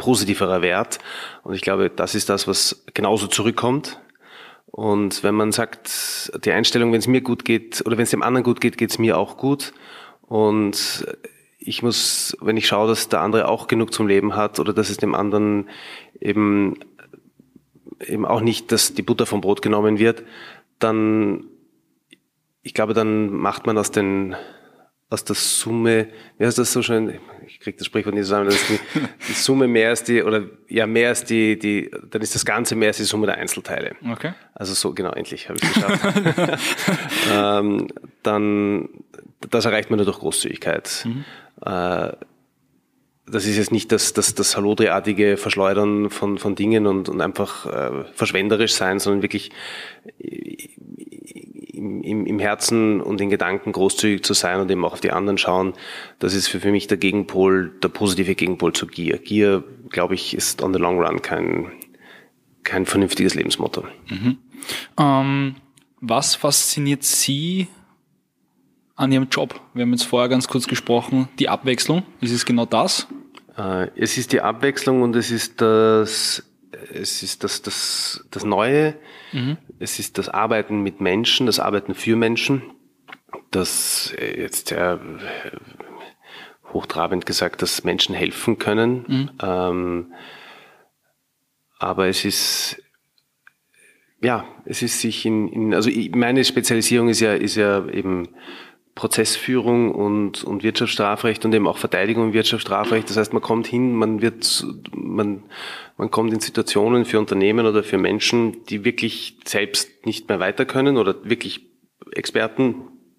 positiverer 0.00 0.62
Wert. 0.62 0.98
Und 1.44 1.54
ich 1.54 1.60
glaube, 1.60 1.90
das 1.90 2.16
ist 2.16 2.28
das, 2.28 2.48
was 2.48 2.84
genauso 2.94 3.28
zurückkommt. 3.28 4.00
Und 4.66 5.22
wenn 5.22 5.34
man 5.34 5.52
sagt, 5.52 6.32
die 6.44 6.52
Einstellung, 6.52 6.92
wenn 6.92 7.00
es 7.00 7.06
mir 7.06 7.20
gut 7.20 7.44
geht 7.44 7.82
oder 7.86 7.96
wenn 7.96 8.04
es 8.04 8.10
dem 8.10 8.22
anderen 8.22 8.44
gut 8.44 8.60
geht, 8.60 8.78
geht 8.78 8.90
es 8.90 8.98
mir 8.98 9.18
auch 9.18 9.36
gut. 9.36 9.72
Und 10.22 11.06
ich 11.58 11.82
muss, 11.82 12.36
wenn 12.40 12.56
ich 12.56 12.66
schaue, 12.66 12.88
dass 12.88 13.08
der 13.08 13.20
andere 13.20 13.48
auch 13.48 13.66
genug 13.66 13.92
zum 13.92 14.08
Leben 14.08 14.34
hat 14.34 14.58
oder 14.58 14.72
dass 14.72 14.88
es 14.88 14.96
dem 14.96 15.14
anderen 15.14 15.68
eben, 16.20 16.78
eben 18.06 18.24
auch 18.24 18.40
nicht, 18.40 18.72
dass 18.72 18.94
die 18.94 19.02
Butter 19.02 19.26
vom 19.26 19.40
Brot 19.40 19.60
genommen 19.60 19.98
wird, 19.98 20.22
dann, 20.78 21.44
ich 22.62 22.72
glaube, 22.72 22.94
dann 22.94 23.30
macht 23.30 23.66
man 23.66 23.76
aus 23.76 23.90
den, 23.90 24.34
aus 25.10 25.24
der 25.24 25.34
Summe, 25.34 26.08
wie 26.38 26.46
heißt 26.46 26.56
das 26.56 26.72
so 26.72 26.82
schön? 26.82 27.18
Ich 27.48 27.58
kriege 27.58 27.76
das 27.76 27.86
Sprichwort 27.86 28.14
nicht 28.14 28.24
zusammen, 28.24 28.46
dass 28.46 28.64
die, 28.68 28.78
die, 29.28 29.32
Summe 29.32 29.66
mehr 29.66 29.88
als 29.88 30.04
die, 30.04 30.22
oder 30.22 30.44
ja, 30.68 30.86
mehr 30.86 31.08
als 31.08 31.24
die, 31.24 31.58
die, 31.58 31.90
dann 32.10 32.22
ist 32.22 32.36
das 32.36 32.44
Ganze 32.44 32.76
mehr 32.76 32.88
als 32.88 32.98
die 32.98 33.04
Summe 33.04 33.26
der 33.26 33.36
Einzelteile. 33.36 33.96
Okay. 34.08 34.32
Also 34.54 34.72
so, 34.74 34.94
genau, 34.94 35.10
endlich 35.10 35.48
habe 35.48 35.58
ich 35.58 35.64
es 35.64 35.74
geschafft. 35.74 36.60
ähm, 37.32 37.88
dann, 38.22 38.88
das 39.50 39.64
erreicht 39.64 39.90
man 39.90 39.96
nur 39.96 40.06
durch 40.06 40.20
Großzügigkeit. 40.20 41.04
Mhm. 41.04 41.24
Äh, 41.66 42.12
das 43.26 43.46
ist 43.46 43.56
jetzt 43.56 43.72
nicht 43.72 43.90
das, 43.90 44.12
das, 44.12 44.34
das 44.34 44.56
Hallodri-artige 44.56 45.36
Verschleudern 45.36 46.10
von, 46.10 46.38
von 46.38 46.54
Dingen 46.54 46.86
und, 46.86 47.08
und 47.08 47.20
einfach 47.20 47.66
äh, 47.66 48.04
verschwenderisch 48.12 48.74
sein, 48.74 48.98
sondern 48.98 49.22
wirklich 49.22 49.50
im, 51.80 52.02
im, 52.02 52.26
im 52.26 52.38
Herzen 52.38 53.00
und 53.00 53.20
in 53.20 53.30
Gedanken 53.30 53.72
großzügig 53.72 54.22
zu 54.22 54.34
sein 54.34 54.60
und 54.60 54.70
eben 54.70 54.84
auch 54.84 54.92
auf 54.92 55.00
die 55.00 55.12
anderen 55.12 55.38
schauen. 55.38 55.72
Das 56.18 56.34
ist 56.34 56.48
für, 56.48 56.60
für 56.60 56.70
mich 56.70 56.86
der 56.86 56.98
Gegenpol, 56.98 57.72
der 57.82 57.88
positive 57.88 58.34
Gegenpol 58.34 58.72
zu 58.72 58.86
Gier. 58.86 59.18
Gier, 59.18 59.64
glaube 59.88 60.14
ich, 60.14 60.36
ist 60.36 60.62
on 60.62 60.74
the 60.74 60.78
long 60.78 61.00
run 61.00 61.22
kein, 61.22 61.72
kein 62.64 62.86
vernünftiges 62.86 63.34
Lebensmotto. 63.34 63.84
Mhm. 64.08 64.38
Ähm, 64.98 65.56
was 66.00 66.34
fasziniert 66.34 67.02
Sie 67.02 67.68
an 68.94 69.10
Ihrem 69.10 69.28
Job? 69.30 69.58
Wir 69.72 69.82
haben 69.82 69.92
jetzt 69.92 70.04
vorher 70.04 70.28
ganz 70.28 70.46
kurz 70.48 70.66
gesprochen, 70.66 71.28
die 71.38 71.48
Abwechslung. 71.48 72.02
Ist 72.20 72.32
es 72.32 72.44
genau 72.44 72.66
das? 72.66 73.08
Äh, 73.56 73.88
es 73.96 74.18
ist 74.18 74.32
die 74.32 74.42
Abwechslung 74.42 75.02
und 75.02 75.16
es 75.16 75.30
ist 75.30 75.60
das, 75.60 76.42
es 76.92 77.22
ist 77.22 77.44
das, 77.44 77.62
das, 77.62 78.26
das 78.30 78.44
Neue. 78.44 78.94
Mhm. 79.32 79.58
Es 79.78 79.98
ist 79.98 80.18
das 80.18 80.28
Arbeiten 80.28 80.82
mit 80.82 81.00
Menschen, 81.00 81.46
das 81.46 81.60
Arbeiten 81.60 81.94
für 81.94 82.16
Menschen. 82.16 82.62
Das 83.50 84.14
äh, 84.18 84.40
jetzt 84.40 84.70
ja, 84.70 85.00
hochtrabend 86.72 87.26
gesagt, 87.26 87.62
dass 87.62 87.84
Menschen 87.84 88.14
helfen 88.14 88.58
können. 88.58 89.04
Mhm. 89.06 89.30
Ähm, 89.42 90.12
aber 91.78 92.08
es 92.08 92.24
ist 92.24 92.82
ja, 94.22 94.44
es 94.66 94.82
ist 94.82 95.00
sich 95.00 95.24
in, 95.24 95.48
in 95.48 95.74
also 95.74 95.90
meine 96.14 96.44
Spezialisierung 96.44 97.08
ist 97.08 97.20
ja, 97.20 97.32
ist 97.32 97.56
ja 97.56 97.86
eben 97.88 98.28
Prozessführung 98.94 99.94
und, 99.94 100.44
und 100.44 100.62
Wirtschaftsstrafrecht 100.62 101.44
und 101.44 101.54
eben 101.54 101.66
auch 101.66 101.78
Verteidigung 101.78 102.28
im 102.28 102.32
Wirtschaftsstrafrecht. 102.32 103.08
Das 103.08 103.16
heißt, 103.16 103.32
man 103.32 103.42
kommt 103.42 103.66
hin, 103.66 103.94
man 103.94 104.20
wird, 104.20 104.66
man, 104.92 105.44
man 105.96 106.10
kommt 106.10 106.32
in 106.32 106.40
Situationen 106.40 107.04
für 107.04 107.18
Unternehmen 107.18 107.66
oder 107.66 107.82
für 107.82 107.98
Menschen, 107.98 108.64
die 108.66 108.84
wirklich 108.84 109.38
selbst 109.44 110.06
nicht 110.06 110.28
mehr 110.28 110.40
weiter 110.40 110.66
können 110.66 110.96
oder 110.96 111.14
wirklich 111.24 111.66
Experten 112.12 112.74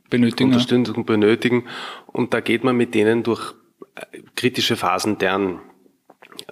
benötigen, 0.10 0.52
Unterstützung 0.52 0.98
ja. 0.98 1.04
benötigen. 1.04 1.66
Und 2.06 2.34
da 2.34 2.42
geht 2.42 2.64
man 2.64 2.76
mit 2.76 2.94
denen 2.94 3.24
durch 3.24 3.54
äh, 3.96 4.20
kritische 4.36 4.76
Phasen 4.76 5.18
deren 5.18 5.62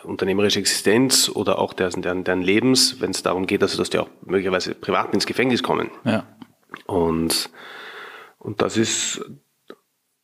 unternehmerische 0.04 0.60
Existenz 0.60 1.30
oder 1.30 1.60
auch 1.60 1.74
deren, 1.74 2.02
deren, 2.02 2.24
deren 2.24 2.42
Lebens, 2.42 3.00
wenn 3.00 3.12
es 3.12 3.24
darum 3.24 3.48
geht, 3.48 3.62
also 3.62 3.78
dass 3.78 3.90
die 3.90 4.00
auch 4.00 4.10
möglicherweise 4.26 4.76
privat 4.76 5.14
ins 5.14 5.26
Gefängnis 5.26 5.64
kommen. 5.64 5.90
Ja. 6.04 6.26
Und 6.86 7.50
und 8.40 8.62
das 8.62 8.78
ist, 8.78 9.22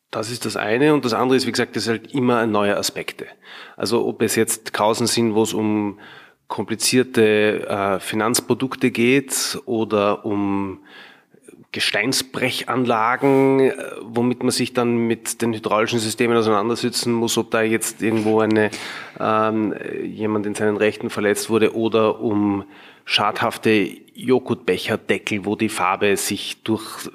das 0.09 0.31
ist 0.31 0.45
das 0.45 0.55
eine. 0.55 0.93
Und 0.93 1.05
das 1.05 1.13
andere 1.13 1.37
ist, 1.37 1.45
wie 1.45 1.51
gesagt, 1.51 1.75
das 1.75 1.83
ist 1.83 1.89
halt 1.89 2.13
immer 2.13 2.47
neue 2.47 2.77
Aspekte. 2.77 3.27
Also 3.75 4.05
ob 4.07 4.21
es 4.21 4.35
jetzt 4.35 4.73
Kausen 4.73 5.07
sind, 5.07 5.35
wo 5.35 5.43
es 5.43 5.53
um 5.53 5.99
komplizierte 6.47 7.67
äh, 7.67 7.99
Finanzprodukte 7.99 8.91
geht 8.91 9.59
oder 9.65 10.25
um 10.25 10.79
Gesteinsbrechanlagen, 11.71 13.59
äh, 13.59 13.73
womit 14.01 14.43
man 14.43 14.51
sich 14.51 14.71
dann 14.71 14.95
mit 15.07 15.41
den 15.41 15.53
hydraulischen 15.53 15.99
Systemen 15.99 16.37
auseinandersetzen 16.37 17.11
muss, 17.11 17.37
ob 17.37 17.51
da 17.51 17.63
jetzt 17.63 18.01
irgendwo 18.01 18.39
eine, 18.39 18.69
ähm, 19.19 19.73
jemand 20.03 20.45
in 20.45 20.55
seinen 20.55 20.77
Rechten 20.77 21.09
verletzt 21.09 21.49
wurde 21.49 21.75
oder 21.75 22.21
um 22.21 22.63
schadhafte 23.03 23.89
Joghurtbecherdeckel, 24.13 25.45
wo 25.45 25.55
die 25.55 25.69
Farbe 25.69 26.15
sich 26.15 26.63
durch 26.63 27.09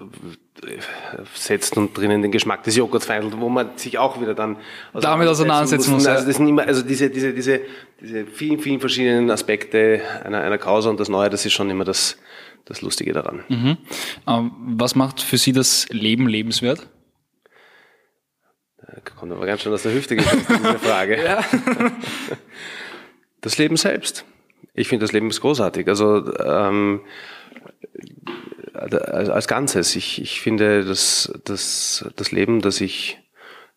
setzt 1.35 1.77
und 1.77 1.97
drinnen 1.97 2.23
den 2.23 2.31
Geschmack 2.31 2.63
des 2.65 2.77
Joghurts 2.77 3.07
verhandelt, 3.07 3.41
wo 3.41 3.49
man 3.49 3.77
sich 3.77 3.99
auch 3.99 4.21
wieder 4.21 4.35
dann 4.35 4.57
damit 4.93 5.29
auseinandersetzen 5.29 5.93
muss. 5.93 6.07
Also, 6.07 6.27
das 6.27 6.37
sind 6.37 6.49
immer, 6.49 6.67
also 6.67 6.83
diese, 6.83 7.11
diese, 7.11 7.33
diese, 7.33 7.61
diese 8.01 8.27
vielen, 8.27 8.61
vielen 8.61 8.81
verschiedenen 8.81 9.31
Aspekte 9.31 10.03
einer, 10.25 10.41
einer 10.41 10.59
Causa 10.59 10.91
und 10.91 11.01
das 11.01 11.09
Neue, 11.09 11.31
das 11.31 11.47
ist 11.47 11.53
schon 11.53 11.71
immer 11.71 11.85
das, 11.85 12.19
das 12.65 12.83
Lustige 12.83 13.13
daran. 13.13 13.45
Mhm. 13.49 13.79
Ähm, 14.27 14.53
was 14.77 14.95
macht 14.95 15.21
für 15.23 15.39
Sie 15.39 15.53
das 15.53 15.89
Leben 15.91 16.29
lebenswert? 16.29 16.89
Da 18.79 19.01
kommt 19.15 19.33
aber 19.33 19.47
ganz 19.47 19.63
schön 19.63 19.73
aus 19.73 19.83
der 19.83 19.95
Hüfte 19.95 20.17
geschossen, 20.17 20.45
diese 20.49 20.79
Frage. 20.79 21.19
Das 23.41 23.57
Leben 23.57 23.77
selbst. 23.77 24.25
Ich 24.75 24.89
finde, 24.89 25.05
das 25.05 25.13
Leben 25.13 25.31
ist 25.31 25.41
großartig. 25.41 25.89
Also 25.89 26.35
ähm, 26.39 27.01
als 28.75 29.49
Ganzes. 29.49 29.97
Ich, 29.97 30.21
ich 30.21 30.41
finde, 30.41 30.85
dass, 30.85 31.33
dass 31.45 32.05
das 32.17 32.33
Leben, 32.33 32.61
das 32.61 32.81
ich, 32.81 33.19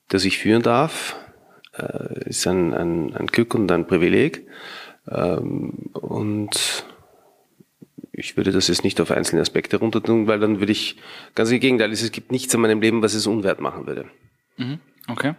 das 0.10 0.26
ich 0.26 0.38
führen 0.38 0.62
darf, 0.62 1.16
äh, 1.78 2.30
ist 2.30 2.48
ein, 2.48 2.74
ein, 2.74 3.16
ein 3.16 3.28
Glück 3.28 3.56
und 3.56 3.72
ein 3.72 3.88
Privileg. 3.88 4.48
Ähm, 5.10 5.90
und 5.94 6.86
ich 8.12 8.38
würde 8.38 8.52
das 8.52 8.68
jetzt 8.68 8.84
nicht 8.84 9.02
auf 9.02 9.12
einzelne 9.12 9.42
Aspekte 9.42 9.78
runter 9.78 10.02
tun, 10.02 10.28
weil 10.28 10.40
dann 10.40 10.60
würde 10.60 10.72
ich, 10.72 10.98
ganz 11.36 11.52
im 11.52 11.60
Gegenteil, 11.60 11.92
es 11.92 12.12
gibt 12.12 12.32
nichts 12.32 12.54
in 12.54 12.62
meinem 12.62 12.82
Leben, 12.82 13.02
was 13.02 13.14
es 13.14 13.28
unwert 13.28 13.60
machen 13.60 13.88
würde. 13.88 14.06
Mhm. 14.58 14.80
Okay. 15.08 15.34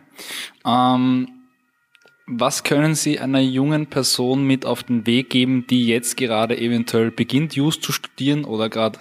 Ähm, 0.67 1.29
was 2.27 2.65
können 2.65 2.95
Sie 2.95 3.19
einer 3.19 3.41
jungen 3.41 3.87
Person 3.87 4.47
mit 4.47 4.67
auf 4.67 4.83
den 4.83 5.07
Weg 5.07 5.31
geben, 5.31 5.67
die 5.69 5.87
jetzt 5.87 6.17
gerade 6.17 6.59
eventuell 6.59 7.11
beginnt, 7.11 7.55
Just 7.55 7.83
zu 7.83 7.93
studieren 7.93 8.45
oder 8.45 8.69
gerade 8.69 8.99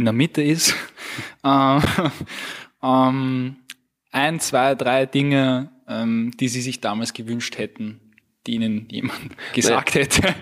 in 0.00 0.06
der 0.06 0.12
Mitte 0.12 0.42
ist. 0.42 0.74
ähm, 1.44 1.82
ähm, 2.82 3.56
ein, 4.10 4.40
zwei, 4.40 4.74
drei 4.74 5.06
Dinge, 5.06 5.70
ähm, 5.88 6.32
die 6.38 6.48
Sie 6.48 6.60
sich 6.60 6.80
damals 6.80 7.12
gewünscht 7.12 7.58
hätten, 7.58 8.00
die 8.46 8.54
Ihnen 8.54 8.88
jemand 8.90 9.20
gesagt 9.54 9.94
naja, 9.94 10.06
hätte. 10.06 10.34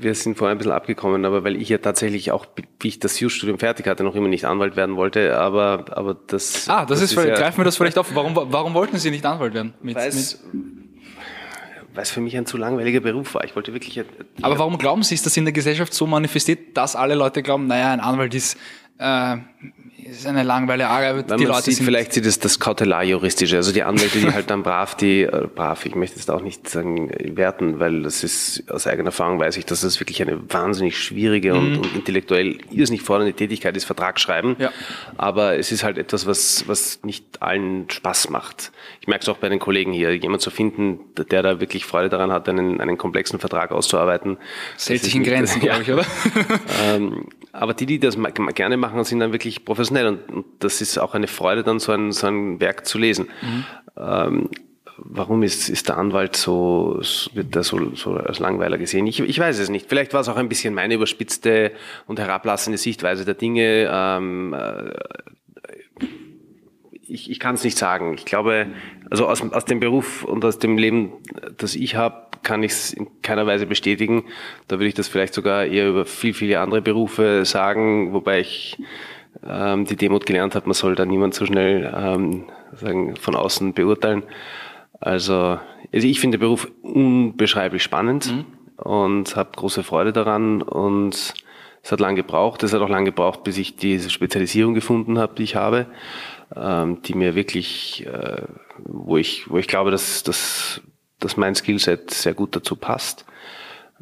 Wir 0.00 0.14
sind 0.14 0.36
vorhin 0.36 0.56
ein 0.56 0.58
bisschen 0.58 0.72
abgekommen, 0.72 1.24
aber 1.24 1.42
weil 1.42 1.56
ich 1.56 1.68
ja 1.68 1.78
tatsächlich 1.78 2.30
auch, 2.30 2.46
wie 2.80 2.88
ich 2.88 3.00
das 3.00 3.18
Jus-Studium 3.18 3.58
fertig 3.58 3.86
hatte, 3.86 4.04
noch 4.04 4.14
immer 4.14 4.28
nicht 4.28 4.44
Anwalt 4.44 4.76
werden 4.76 4.96
wollte, 4.96 5.36
aber, 5.36 5.86
aber 5.90 6.14
das... 6.14 6.68
Ah, 6.68 6.84
das, 6.84 7.00
das 7.00 7.12
ist, 7.12 7.18
ist 7.18 7.24
ja, 7.24 7.34
greifen 7.34 7.58
wir 7.58 7.64
das 7.64 7.76
vielleicht 7.76 7.98
auf. 7.98 8.14
Warum, 8.14 8.36
warum 8.36 8.74
wollten 8.74 8.98
Sie 8.98 9.10
nicht 9.10 9.24
Anwalt 9.24 9.54
werden? 9.54 9.74
Mit, 9.82 9.96
weil 9.96 12.02
es 12.02 12.10
für 12.10 12.20
mich 12.20 12.36
ein 12.36 12.46
zu 12.46 12.58
langweiliger 12.58 13.00
Beruf 13.00 13.34
war. 13.34 13.42
Ich 13.42 13.56
wollte 13.56 13.72
wirklich... 13.72 14.00
Aber 14.40 14.56
warum 14.56 14.78
glauben 14.78 15.02
Sie, 15.02 15.16
ist 15.16 15.26
das 15.26 15.36
in 15.36 15.44
der 15.44 15.52
Gesellschaft 15.52 15.92
so 15.92 16.06
manifestiert, 16.06 16.76
dass 16.76 16.94
alle 16.94 17.16
Leute 17.16 17.42
glauben, 17.42 17.66
naja, 17.66 17.92
ein 17.92 17.98
Anwalt 17.98 18.36
ist 18.36 18.56
äh, 18.98 19.36
es 19.86 19.87
ist 20.10 20.26
eine 20.26 20.42
langweilige 20.42 20.88
Arbeit. 20.88 21.30
Weil 21.30 21.38
die 21.38 21.44
Leute 21.44 21.70
sieht, 21.70 21.84
vielleicht 21.84 22.12
sieht 22.12 22.26
es 22.26 22.38
das 22.38 22.58
Kautelarjuristische, 22.58 23.56
also 23.56 23.72
die 23.72 23.82
Anwälte, 23.82 24.18
die 24.18 24.32
halt 24.32 24.50
dann 24.50 24.62
brav, 24.62 24.94
die, 24.96 25.22
äh, 25.22 25.46
brav, 25.54 25.84
ich 25.86 25.94
möchte 25.94 26.18
es 26.18 26.28
auch 26.30 26.40
nicht 26.40 26.68
sagen, 26.68 27.10
werten, 27.36 27.80
weil 27.80 28.02
das 28.02 28.24
ist, 28.24 28.64
aus 28.70 28.86
eigener 28.86 29.06
Erfahrung 29.08 29.38
weiß 29.38 29.56
ich, 29.56 29.64
dass 29.64 29.82
das 29.82 30.00
wirklich 30.00 30.22
eine 30.22 30.38
wahnsinnig 30.52 30.98
schwierige 30.98 31.54
mhm. 31.54 31.58
und, 31.58 31.76
und, 31.78 31.96
intellektuell 31.96 32.58
irrsinnig 32.70 33.02
fordernde 33.02 33.32
Tätigkeit 33.34 33.76
ist, 33.76 33.84
Vertrag 33.84 34.20
schreiben. 34.20 34.56
Ja. 34.58 34.70
Aber 35.16 35.58
es 35.58 35.72
ist 35.72 35.84
halt 35.84 35.98
etwas, 35.98 36.26
was, 36.26 36.64
was 36.66 37.00
nicht 37.02 37.42
allen 37.42 37.88
Spaß 37.90 38.30
macht. 38.30 38.72
Ich 39.00 39.08
merke 39.08 39.22
es 39.22 39.28
auch 39.28 39.38
bei 39.38 39.48
den 39.48 39.58
Kollegen 39.58 39.92
hier, 39.92 40.14
jemand 40.14 40.42
zu 40.42 40.50
finden, 40.50 41.00
der 41.30 41.42
da 41.42 41.60
wirklich 41.60 41.84
Freude 41.84 42.08
daran 42.08 42.32
hat, 42.32 42.48
einen, 42.48 42.80
einen 42.80 42.98
komplexen 42.98 43.38
Vertrag 43.38 43.72
auszuarbeiten. 43.72 44.38
Hält 44.86 45.02
sich 45.02 45.14
in 45.14 45.24
Grenzen, 45.24 45.60
glaube 45.60 45.82
ich, 45.82 45.92
oder? 45.92 46.04
ähm, 46.84 47.26
aber 47.52 47.74
die, 47.74 47.86
die 47.86 47.98
das 47.98 48.16
gerne 48.54 48.76
machen, 48.76 49.02
sind 49.04 49.20
dann 49.20 49.32
wirklich 49.32 49.64
professionell 49.64 49.97
und, 50.06 50.28
und 50.30 50.46
das 50.60 50.80
ist 50.80 50.98
auch 50.98 51.14
eine 51.14 51.26
Freude, 51.26 51.62
dann 51.62 51.78
so 51.78 51.92
ein, 51.92 52.12
so 52.12 52.26
ein 52.26 52.60
Werk 52.60 52.86
zu 52.86 52.98
lesen. 52.98 53.28
Mhm. 53.42 53.64
Ähm, 53.96 54.50
warum 54.98 55.42
ist, 55.42 55.68
ist 55.68 55.88
der 55.88 55.96
Anwalt 55.96 56.36
so, 56.36 57.00
wird 57.32 57.54
der 57.54 57.62
so, 57.62 57.94
so 57.94 58.14
als 58.14 58.38
Langweiler 58.38 58.78
gesehen? 58.78 59.06
Ich, 59.06 59.20
ich 59.20 59.38
weiß 59.38 59.58
es 59.58 59.68
nicht. 59.68 59.88
Vielleicht 59.88 60.12
war 60.12 60.20
es 60.20 60.28
auch 60.28 60.36
ein 60.36 60.48
bisschen 60.48 60.74
meine 60.74 60.94
überspitzte 60.94 61.72
und 62.06 62.18
herablassende 62.18 62.78
Sichtweise 62.78 63.24
der 63.24 63.34
Dinge. 63.34 63.88
Ähm, 63.90 64.54
äh, 64.54 64.92
ich, 67.08 67.30
ich 67.30 67.40
kann 67.40 67.54
es 67.54 67.64
nicht 67.64 67.78
sagen. 67.78 68.14
Ich 68.14 68.24
glaube, 68.24 68.66
also 69.10 69.26
aus, 69.26 69.40
aus 69.52 69.64
dem 69.64 69.80
Beruf 69.80 70.24
und 70.24 70.44
aus 70.44 70.58
dem 70.58 70.76
Leben, 70.76 71.12
das 71.56 71.74
ich 71.74 71.96
habe, 71.96 72.28
kann 72.42 72.62
ich 72.62 72.72
es 72.72 72.92
in 72.92 73.08
keiner 73.22 73.46
Weise 73.46 73.66
bestätigen. 73.66 74.24
Da 74.68 74.76
würde 74.76 74.88
ich 74.88 74.94
das 74.94 75.08
vielleicht 75.08 75.34
sogar 75.34 75.64
eher 75.64 75.88
über 75.88 76.04
viel, 76.04 76.34
viele 76.34 76.60
andere 76.60 76.82
Berufe 76.82 77.44
sagen, 77.44 78.12
wobei 78.12 78.40
ich 78.40 78.76
ähm, 79.46 79.84
die 79.84 79.96
Demut 79.96 80.26
gelernt 80.26 80.54
habe, 80.54 80.66
man 80.66 80.74
soll 80.74 80.94
da 80.94 81.04
niemand 81.04 81.34
so 81.34 81.46
schnell 81.46 81.92
ähm, 81.94 82.44
sagen, 82.72 83.16
von 83.16 83.36
außen 83.36 83.72
beurteilen. 83.74 84.22
Also, 85.00 85.58
also 85.92 86.06
ich 86.06 86.20
finde 86.20 86.38
den 86.38 86.42
Beruf 86.42 86.70
unbeschreiblich 86.82 87.82
spannend 87.82 88.32
mhm. 88.32 88.44
und 88.76 89.36
habe 89.36 89.50
große 89.54 89.82
Freude 89.82 90.12
daran 90.12 90.62
und 90.62 91.34
es 91.82 91.92
hat 91.92 92.00
lange 92.00 92.16
gebraucht. 92.16 92.62
Es 92.62 92.72
hat 92.72 92.80
auch 92.80 92.88
lange 92.88 93.06
gebraucht, 93.06 93.44
bis 93.44 93.58
ich 93.58 93.76
diese 93.76 94.10
Spezialisierung 94.10 94.74
gefunden 94.74 95.18
habe, 95.18 95.34
die 95.36 95.44
ich 95.44 95.56
habe, 95.56 95.86
ähm, 96.54 97.02
die 97.02 97.14
mir 97.14 97.34
wirklich, 97.34 98.06
äh, 98.06 98.42
wo 98.84 99.16
ich, 99.16 99.48
wo 99.48 99.58
ich 99.58 99.68
glaube, 99.68 99.90
dass, 99.90 100.22
dass, 100.22 100.80
dass 101.20 101.36
mein 101.36 101.54
Skillset 101.54 102.10
sehr 102.10 102.34
gut 102.34 102.56
dazu 102.56 102.76
passt. 102.76 103.24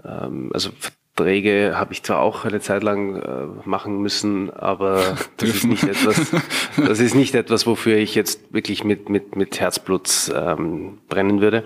Ähm, 0.05 0.51
also 0.53 0.70
Verträge 1.16 1.72
habe 1.74 1.94
ich 1.94 2.02
zwar 2.02 2.20
auch 2.20 2.44
eine 2.44 2.61
Zeit 2.61 2.83
lang 2.83 3.16
äh, 3.16 3.46
machen 3.64 4.02
müssen, 4.02 4.50
aber 4.50 5.16
das 5.38 5.48
ist 5.48 5.64
nicht 5.64 5.85
etwas, 5.85 6.33
das 6.76 7.00
ist 7.00 7.14
nicht 7.14 7.35
etwas, 7.35 7.66
wofür 7.66 7.96
ich 7.96 8.14
jetzt 8.14 8.52
wirklich 8.52 8.85
mit, 8.85 9.09
mit, 9.09 9.35
mit 9.35 9.59
Herzblut 9.59 10.31
ähm, 10.35 10.98
brennen 11.09 11.40
würde. 11.40 11.64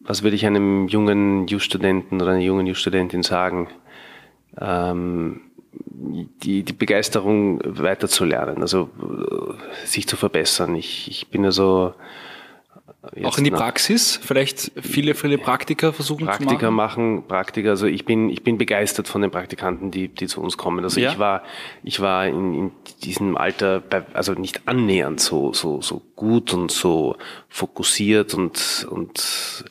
Was 0.00 0.22
würde 0.22 0.36
ich 0.36 0.46
einem 0.46 0.86
jungen 0.86 1.48
Jus-Studenten 1.48 2.22
oder 2.22 2.32
einer 2.32 2.40
jungen 2.40 2.68
Jus-Studentin 2.68 3.24
sagen? 3.24 3.68
Ähm, 4.60 5.40
die, 5.72 6.62
die 6.62 6.72
Begeisterung 6.72 7.60
weiterzulernen, 7.64 8.62
also 8.62 8.88
äh, 9.02 9.86
sich 9.86 10.06
zu 10.06 10.16
verbessern. 10.16 10.76
Ich, 10.76 11.08
ich 11.10 11.28
bin 11.28 11.44
also 11.44 11.94
auch 13.24 13.38
in 13.38 13.44
die 13.44 13.50
Praxis? 13.50 14.18
Vielleicht 14.22 14.72
viele, 14.80 15.14
viele 15.14 15.38
Praktiker 15.38 15.92
versuchen 15.92 16.26
Praktiker 16.26 16.58
zu 16.58 16.70
machen? 16.70 17.16
machen? 17.16 17.28
Praktiker, 17.28 17.70
also 17.70 17.86
ich 17.86 18.04
bin, 18.04 18.30
ich 18.30 18.42
bin 18.42 18.58
begeistert 18.58 19.08
von 19.08 19.22
den 19.22 19.30
Praktikanten, 19.30 19.90
die, 19.90 20.08
die 20.08 20.26
zu 20.26 20.40
uns 20.40 20.56
kommen. 20.56 20.84
Also 20.84 21.00
ja. 21.00 21.12
ich 21.12 21.18
war, 21.18 21.42
ich 21.82 22.00
war 22.00 22.26
in, 22.26 22.54
in 22.54 22.72
diesem 23.02 23.36
Alter, 23.36 23.80
bei, 23.80 24.04
also 24.12 24.32
nicht 24.32 24.66
annähernd 24.66 25.20
so, 25.20 25.52
so, 25.52 25.80
so 25.82 26.02
gut 26.16 26.52
und 26.52 26.70
so 26.70 27.16
fokussiert 27.48 28.34
und, 28.34 28.86
und 28.90 29.64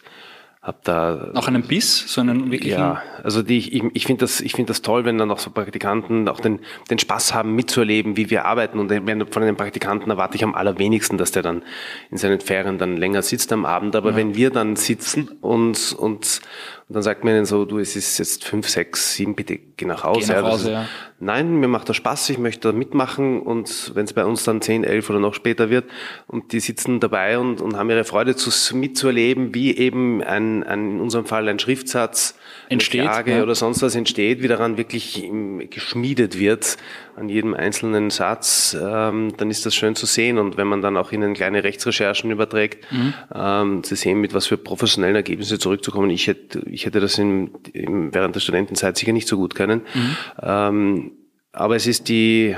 hab 0.65 0.84
da 0.84 1.30
auch 1.36 1.47
einen 1.47 1.62
Biss, 1.62 2.12
so 2.12 2.21
einen 2.21 2.49
wirklichen. 2.49 2.80
Ja, 2.80 3.04
also 3.21 3.43
die, 3.43 3.60
ich, 3.60 3.84
ich 3.93 4.06
finde 4.08 4.21
das, 4.21 4.41
ich 4.41 4.54
finde 4.54 4.69
das 4.69 4.82
toll, 4.82 5.06
wenn 5.06 5.19
dann 5.19 5.30
auch 5.30 5.38
so 5.38 5.51
Praktikanten 5.51 6.28
auch 6.28 6.39
den, 6.39 6.60
den 6.89 6.97
Spaß 6.97 7.36
haben, 7.36 7.54
mitzuerleben, 7.54 8.17
wie 8.17 8.32
wir 8.32 8.45
arbeiten. 8.45 8.80
Und 8.80 8.91
von 9.32 9.43
einem 9.43 9.58
Praktikanten 9.58 10.10
erwarte 10.10 10.38
ich 10.38 10.43
am 10.43 10.56
allerwenigsten, 10.56 11.19
dass 11.19 11.32
der 11.32 11.43
dann 11.43 11.62
in 12.10 12.17
seinen 12.17 12.39
Ferien 12.39 12.80
dann 12.80 12.97
länger 12.97 13.21
sitzt 13.21 13.54
am 13.54 13.63
Abend. 13.63 13.95
Aber 13.95 14.10
ja. 14.10 14.15
wenn 14.15 14.34
wir 14.34 14.49
dann 14.49 14.75
sitzen 14.75 15.28
und, 15.39 15.93
und 15.93 16.41
und 16.88 16.93
dann 16.93 17.02
sagt 17.02 17.24
man 17.24 17.34
ihnen 17.34 17.45
so, 17.45 17.65
du, 17.65 17.80
es 17.80 17.95
ist 17.95 18.19
jetzt 18.19 18.43
fünf, 18.43 18.69
sechs, 18.69 19.15
sieben, 19.15 19.34
bitte 19.34 19.58
geh 19.58 19.86
nach 19.86 20.04
Hause. 20.04 20.34
Geh 20.34 20.41
nach 20.41 20.52
Hause 20.52 20.71
ja, 20.71 20.82
ist, 20.84 20.88
ja. 20.88 20.89
Nein, 21.19 21.56
mir 21.60 21.67
macht 21.67 21.89
das 21.89 21.95
Spaß, 21.95 22.30
ich 22.30 22.38
möchte 22.38 22.67
da 22.71 22.78
mitmachen 22.78 23.41
und 23.41 23.91
wenn 23.95 24.06
es 24.06 24.13
bei 24.13 24.24
uns 24.24 24.43
dann 24.43 24.62
zehn, 24.62 24.84
elf 24.84 25.10
oder 25.10 25.19
noch 25.19 25.34
später 25.34 25.71
wird 25.71 25.86
und 26.28 26.52
die 26.52 26.60
sitzen 26.60 27.00
dabei 27.00 27.39
und, 27.39 27.60
und 27.60 27.76
haben 27.76 27.89
ihre 27.89 28.04
Freude 28.04 28.36
zu, 28.36 28.52
mitzuerleben, 28.76 29.56
wie 29.56 29.76
eben 29.76 30.21
ein, 30.21 30.63
ein, 30.63 30.91
in 30.91 31.00
unserem 31.00 31.26
Fall 31.26 31.48
ein 31.48 31.58
Schriftsatz 31.58 32.38
entsteht, 32.69 33.02
Klage 33.02 33.38
ja. 33.38 33.43
oder 33.43 33.56
sonst 33.56 33.82
was 33.82 33.95
entsteht, 33.95 34.43
wie 34.43 34.48
daran 34.48 34.78
wirklich 34.78 35.28
geschmiedet 35.71 36.38
wird 36.38 36.78
an 37.15 37.30
jedem 37.30 37.54
einzelnen 37.54 38.10
Satz, 38.10 38.76
ähm, 38.80 39.34
dann 39.38 39.50
ist 39.50 39.65
das 39.65 39.74
schön 39.74 39.95
zu 39.95 40.06
sehen. 40.06 40.38
Und 40.38 40.58
wenn 40.58 40.67
man 40.67 40.82
dann 40.82 40.98
auch 40.98 41.12
ihnen 41.12 41.34
kleine 41.34 41.63
Rechtsrecherchen 41.63 42.30
überträgt, 42.30 42.91
mhm. 42.91 43.13
ähm, 43.34 43.84
zu 43.84 43.95
sehen, 43.95 44.19
mit 44.19 44.34
was 44.34 44.48
für 44.48 44.58
professionellen 44.58 45.15
Ergebnissen 45.15 45.60
zurückzukommen. 45.60 46.10
Ich 46.10 46.28
hätte, 46.28 46.62
ich 46.76 46.86
hätte 46.86 47.00
das 47.00 47.18
in, 47.18 47.52
in, 47.72 48.14
während 48.14 48.36
der 48.36 48.42
Studentenzeit 48.42 48.98
sicher 48.98 49.14
nicht 49.14 49.30
so 49.30 49.38
gut 49.38 49.56
können. 49.56 49.82
Mhm. 49.94 50.18
Ähm, 50.42 51.12
aber 51.54 51.78
es 51.78 51.88
ist 51.88 52.10
die, 52.10 52.56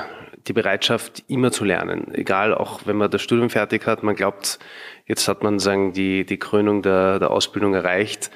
die 0.47 0.53
Bereitschaft, 0.53 1.23
immer 1.27 1.51
zu 1.51 1.63
lernen. 1.63 2.13
Egal, 2.15 2.55
auch 2.55 2.81
wenn 2.85 2.97
man 2.97 3.11
das 3.11 3.21
Studium 3.21 3.51
fertig 3.51 3.85
hat, 3.85 4.01
man 4.01 4.15
glaubt, 4.15 4.57
jetzt 5.05 5.27
hat 5.27 5.43
man 5.43 5.59
sagen 5.59 5.93
die, 5.93 6.25
die 6.25 6.37
Krönung 6.37 6.81
der, 6.81 7.19
der 7.19 7.29
Ausbildung 7.29 7.75
erreicht. 7.75 8.31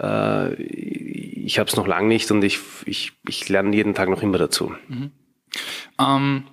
Äh, 0.00 0.54
ich 0.54 1.58
habe 1.58 1.68
es 1.68 1.76
noch 1.76 1.86
lang 1.86 2.08
nicht 2.08 2.30
und 2.30 2.42
ich, 2.42 2.58
ich, 2.86 3.12
ich 3.28 3.46
lerne 3.50 3.76
jeden 3.76 3.94
Tag 3.94 4.08
noch 4.08 4.22
immer 4.22 4.38
dazu. 4.38 4.72
Mhm. 4.88 5.10
Ähm, 6.00 6.44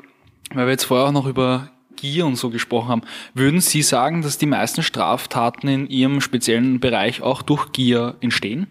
weil 0.54 0.65
wir 0.65 0.72
jetzt 0.72 0.86
vorher 0.86 1.08
auch 1.08 1.13
noch 1.13 1.26
über 1.26 1.69
Gier 1.95 2.25
und 2.25 2.36
so 2.36 2.49
gesprochen 2.49 2.89
haben, 2.89 3.01
würden 3.34 3.62
Sie 3.62 3.82
sagen, 3.82 4.21
dass 4.21 4.38
die 4.38 4.45
meisten 4.45 4.84
Straftaten 4.84 5.67
in 5.67 5.88
Ihrem 5.88 6.21
speziellen 6.21 6.79
Bereich 6.79 7.21
auch 7.21 7.41
durch 7.41 7.71
Gier 7.71 8.15
entstehen? 8.21 8.67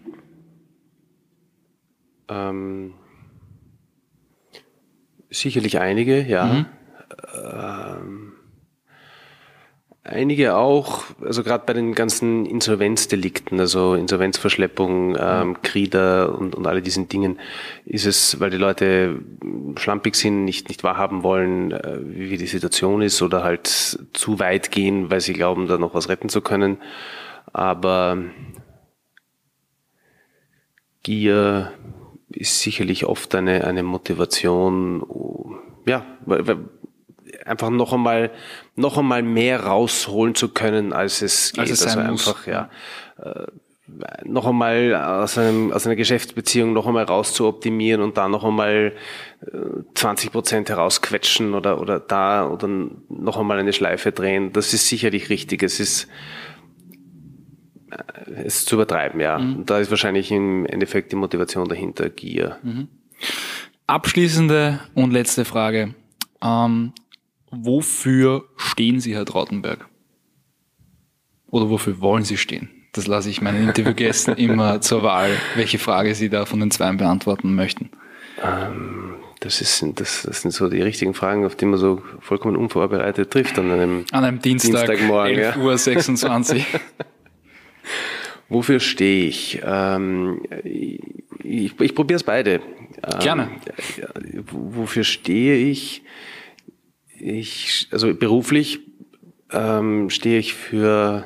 Ähm, 2.29 2.93
sicherlich 5.29 5.79
einige, 5.79 6.21
ja. 6.23 6.45
Mhm. 6.45 6.65
Ähm, 7.33 8.32
Einige 10.05 10.57
auch, 10.57 11.05
also 11.21 11.43
gerade 11.43 11.63
bei 11.65 11.71
den 11.71 11.95
ganzen 11.95 12.45
Insolvenzdelikten, 12.45 13.57
also 13.57 13.95
Insolvenzverschleppung, 13.95 15.15
ähm, 15.17 15.61
Krieder 15.61 16.37
und, 16.37 16.55
und 16.55 16.67
alle 16.67 16.81
diesen 16.81 17.07
Dingen, 17.07 17.39
ist 17.85 18.05
es, 18.05 18.37
weil 18.41 18.49
die 18.49 18.57
Leute 18.57 19.21
schlampig 19.77 20.15
sind, 20.15 20.43
nicht, 20.43 20.67
nicht 20.67 20.83
wahrhaben 20.83 21.23
wollen, 21.23 21.71
äh, 21.71 21.99
wie 22.03 22.35
die 22.35 22.47
Situation 22.47 23.01
ist 23.01 23.21
oder 23.21 23.45
halt 23.45 23.67
zu 24.11 24.39
weit 24.39 24.71
gehen, 24.71 25.09
weil 25.09 25.21
sie 25.21 25.31
glauben, 25.31 25.67
da 25.67 25.77
noch 25.77 25.93
was 25.93 26.09
retten 26.09 26.27
zu 26.27 26.41
können. 26.41 26.79
Aber 27.53 28.17
Gier 31.03 31.71
ist 32.29 32.59
sicherlich 32.59 33.05
oft 33.05 33.33
eine, 33.35 33.63
eine 33.63 33.83
Motivation, 33.83 35.05
ja, 35.85 36.05
weil, 36.25 36.57
einfach 37.45 37.69
noch 37.69 37.93
einmal, 37.93 38.31
noch 38.75 38.97
einmal 38.97 39.21
mehr 39.21 39.63
rausholen 39.63 40.35
zu 40.35 40.49
können, 40.49 40.93
als 40.93 41.21
es 41.21 41.51
geht. 41.51 41.61
Als 41.61 41.71
es 41.71 41.85
also 41.85 41.99
einfach, 41.99 42.47
ja. 42.47 42.69
Äh, 43.17 43.45
noch 44.23 44.47
einmal 44.47 44.95
aus, 44.95 45.37
einem, 45.37 45.71
aus 45.71 45.85
einer 45.85 45.95
Geschäftsbeziehung 45.95 46.73
noch 46.73 46.87
einmal 46.87 47.03
raus 47.03 47.33
zu 47.33 47.45
optimieren 47.47 48.01
und 48.01 48.17
da 48.17 48.27
noch 48.27 48.43
einmal 48.43 48.93
20 49.93 50.27
äh, 50.27 50.31
Prozent 50.31 50.69
herausquetschen 50.69 51.53
oder, 51.53 51.79
oder 51.79 51.99
da 51.99 52.47
oder 52.47 52.67
noch 53.09 53.37
einmal 53.37 53.59
eine 53.59 53.73
Schleife 53.73 54.11
drehen. 54.11 54.53
Das 54.53 54.73
ist 54.73 54.87
sicherlich 54.87 55.29
richtig. 55.29 55.63
Es 55.63 55.79
ist, 55.79 56.07
äh, 57.91 58.31
es 58.45 58.59
ist 58.59 58.67
zu 58.67 58.75
übertreiben, 58.75 59.19
ja. 59.19 59.37
Mhm. 59.37 59.65
Da 59.65 59.79
ist 59.79 59.91
wahrscheinlich 59.91 60.31
im 60.31 60.65
Endeffekt 60.65 61.11
die 61.11 61.17
Motivation 61.17 61.67
dahinter, 61.67 62.09
Gier. 62.09 62.57
Mhm. 62.63 62.87
Abschließende 63.85 64.79
und 64.95 65.11
letzte 65.11 65.43
Frage. 65.43 65.93
Ähm, 66.41 66.93
wofür 67.61 68.45
stehen 68.57 68.99
Sie, 68.99 69.15
Herr 69.15 69.25
Trautenberg? 69.25 69.87
Oder 71.47 71.69
wofür 71.69 72.01
wollen 72.01 72.23
Sie 72.23 72.37
stehen? 72.37 72.69
Das 72.93 73.07
lasse 73.07 73.29
ich 73.29 73.41
meinen 73.41 73.67
Interviewgästen 73.67 74.35
immer 74.37 74.81
zur 74.81 75.03
Wahl, 75.03 75.31
welche 75.55 75.79
Frage 75.79 76.15
Sie 76.15 76.29
da 76.29 76.45
von 76.45 76.59
den 76.59 76.71
zwei 76.71 76.91
beantworten 76.93 77.55
möchten. 77.55 77.89
Ähm, 78.43 79.15
das, 79.39 79.61
ist, 79.61 79.83
das, 79.95 80.23
das, 80.23 80.41
sind 80.41 80.51
so 80.51 80.69
die 80.69 80.81
richtigen 80.81 81.13
Fragen, 81.13 81.45
auf 81.45 81.55
die 81.55 81.65
man 81.65 81.79
so 81.79 82.01
vollkommen 82.19 82.55
unvorbereitet 82.55 83.31
trifft 83.31 83.57
an 83.59 83.71
einem, 83.71 84.05
an 84.11 84.23
einem 84.23 84.39
Dienstag, 84.39 84.87
Dienstagmorgen. 84.87 85.37
11 85.37 85.57
Uhr 85.57 85.77
26. 85.77 86.65
Wofür 88.49 88.79
stehe 88.79 89.27
ich? 89.27 89.61
Ähm, 89.65 90.41
ich, 90.63 91.79
ich 91.79 91.95
probiere 91.95 92.17
es 92.17 92.23
beide. 92.23 92.61
Gerne. 93.19 93.49
Ähm, 93.97 94.45
wofür 94.51 95.03
stehe 95.03 95.55
ich? 95.55 96.03
Ich, 97.23 97.87
also 97.91 98.13
beruflich 98.13 98.81
ähm, 99.51 100.09
stehe 100.09 100.39
ich 100.39 100.53
für 100.53 101.25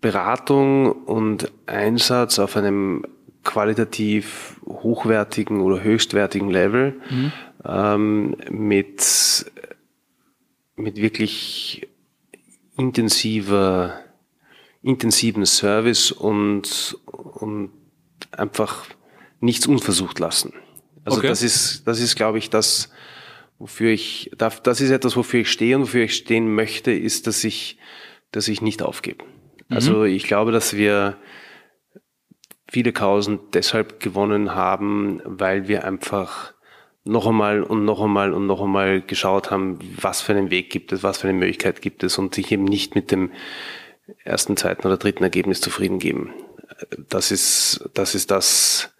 Beratung 0.00 0.92
und 0.92 1.52
Einsatz 1.66 2.38
auf 2.38 2.56
einem 2.56 3.04
qualitativ 3.44 4.60
hochwertigen 4.66 5.60
oder 5.60 5.82
höchstwertigen 5.82 6.50
Level 6.50 7.00
mhm. 7.10 7.32
ähm, 7.64 8.36
mit, 8.50 9.46
mit 10.74 10.96
wirklich 10.96 11.88
intensiver, 12.76 14.00
intensiven 14.82 15.46
Service 15.46 16.10
und, 16.10 16.98
und 17.06 17.70
einfach 18.32 18.86
nichts 19.40 19.66
unversucht 19.66 20.18
lassen. 20.18 20.52
Also 21.06 21.18
okay. 21.18 21.28
das 21.28 21.42
ist, 21.42 21.86
das 21.86 22.00
ist, 22.00 22.16
glaube 22.16 22.38
ich, 22.38 22.50
das, 22.50 22.90
wofür 23.58 23.90
ich, 23.90 24.30
das 24.36 24.80
ist 24.80 24.90
etwas, 24.90 25.16
wofür 25.16 25.40
ich 25.40 25.50
stehe 25.50 25.76
und 25.76 25.82
wofür 25.82 26.04
ich 26.04 26.16
stehen 26.16 26.52
möchte, 26.52 26.90
ist, 26.90 27.28
dass 27.28 27.44
ich, 27.44 27.78
dass 28.32 28.48
ich 28.48 28.60
nicht 28.60 28.82
aufgebe. 28.82 29.24
Also 29.68 29.98
mhm. 29.98 30.06
ich 30.06 30.24
glaube, 30.24 30.50
dass 30.50 30.76
wir 30.76 31.16
viele 32.68 32.92
Kausen 32.92 33.38
deshalb 33.54 34.00
gewonnen 34.00 34.54
haben, 34.54 35.22
weil 35.24 35.68
wir 35.68 35.84
einfach 35.84 36.54
noch 37.04 37.28
einmal 37.28 37.62
und 37.62 37.84
noch 37.84 38.02
einmal 38.02 38.32
und 38.32 38.46
noch 38.46 38.60
einmal 38.60 39.00
geschaut 39.00 39.52
haben, 39.52 39.78
was 40.00 40.22
für 40.22 40.32
einen 40.32 40.50
Weg 40.50 40.70
gibt 40.70 40.92
es, 40.92 41.04
was 41.04 41.18
für 41.18 41.28
eine 41.28 41.38
Möglichkeit 41.38 41.80
gibt 41.80 42.02
es 42.02 42.18
und 42.18 42.34
sich 42.34 42.50
eben 42.50 42.64
nicht 42.64 42.96
mit 42.96 43.12
dem 43.12 43.30
ersten, 44.24 44.56
zweiten 44.56 44.88
oder 44.88 44.96
dritten 44.96 45.22
Ergebnis 45.22 45.60
zufrieden 45.60 46.00
geben. 46.00 46.32
Das 47.08 47.30
ist, 47.30 47.88
das 47.94 48.16
ist 48.16 48.32
das, 48.32 48.95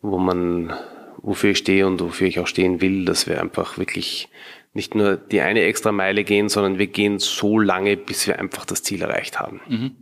wo 0.00 0.18
man, 0.18 0.72
wofür 1.18 1.50
ich 1.50 1.58
stehe 1.58 1.86
und 1.86 2.00
wofür 2.00 2.26
ich 2.26 2.38
auch 2.38 2.46
stehen 2.46 2.80
will, 2.80 3.04
dass 3.04 3.26
wir 3.26 3.40
einfach 3.40 3.78
wirklich 3.78 4.28
nicht 4.72 4.94
nur 4.94 5.16
die 5.16 5.40
eine 5.40 5.62
extra 5.62 5.92
Meile 5.92 6.24
gehen, 6.24 6.48
sondern 6.48 6.78
wir 6.78 6.86
gehen 6.86 7.18
so 7.18 7.58
lange, 7.58 7.96
bis 7.96 8.26
wir 8.26 8.38
einfach 8.38 8.64
das 8.64 8.82
Ziel 8.82 9.02
erreicht 9.02 9.38
haben. 9.38 9.60
Mhm. 9.68 9.96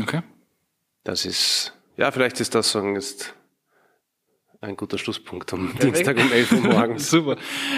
Okay. 0.00 0.22
Das 1.04 1.24
ist, 1.24 1.72
ja, 1.96 2.10
vielleicht 2.10 2.40
ist 2.40 2.54
das 2.54 2.72
sagen 2.72 2.96
ist 2.96 3.34
ein 4.60 4.76
guter 4.76 4.98
Schlusspunkt 4.98 5.52
am 5.52 5.68
Perfekt. 5.68 5.96
Dienstag 5.96 6.16
um 6.18 6.32
11 6.32 6.52
Uhr 6.52 6.60
morgens. 6.60 7.10
Super. 7.10 7.36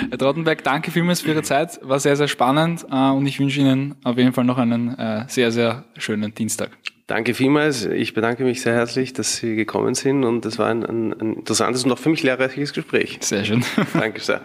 Herr 0.09 0.19
Trottenberg, 0.19 0.65
danke 0.65 0.91
vielmals 0.91 1.21
für 1.21 1.29
Ihre 1.29 1.43
Zeit. 1.43 1.79
War 1.83 2.01
sehr, 2.01 2.17
sehr 2.17 2.29
spannend 2.29 2.87
äh, 2.91 3.11
und 3.11 3.27
ich 3.27 3.39
wünsche 3.39 3.61
Ihnen 3.61 3.97
auf 4.03 4.17
jeden 4.17 4.33
Fall 4.33 4.45
noch 4.45 4.57
einen 4.57 4.99
äh, 4.99 5.27
sehr, 5.29 5.53
sehr 5.53 5.85
schönen 5.99 6.35
Dienstag. 6.35 6.71
Danke 7.11 7.35
vielmals. 7.35 7.87
Ich 7.87 8.15
bedanke 8.15 8.45
mich 8.45 8.63
sehr 8.63 8.73
herzlich, 8.73 9.13
dass 9.13 9.35
Sie 9.35 9.57
gekommen 9.57 9.97
sind 9.97 10.23
und 10.23 10.47
es 10.47 10.61
war 10.61 10.69
ein, 10.69 10.87
ein, 10.87 11.13
ein, 11.13 11.33
interessantes 11.39 11.83
und 11.83 11.91
auch 11.91 11.99
für 11.99 12.09
mich 12.09 12.23
lehrreiches 12.23 12.73
Gespräch. 12.73 13.19
Sehr 13.21 13.45
schön. 13.45 13.65
Danke 13.95 14.21
sehr. 14.21 14.43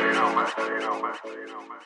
you 0.00 0.12
know, 0.12 0.34
man. 0.34 1.78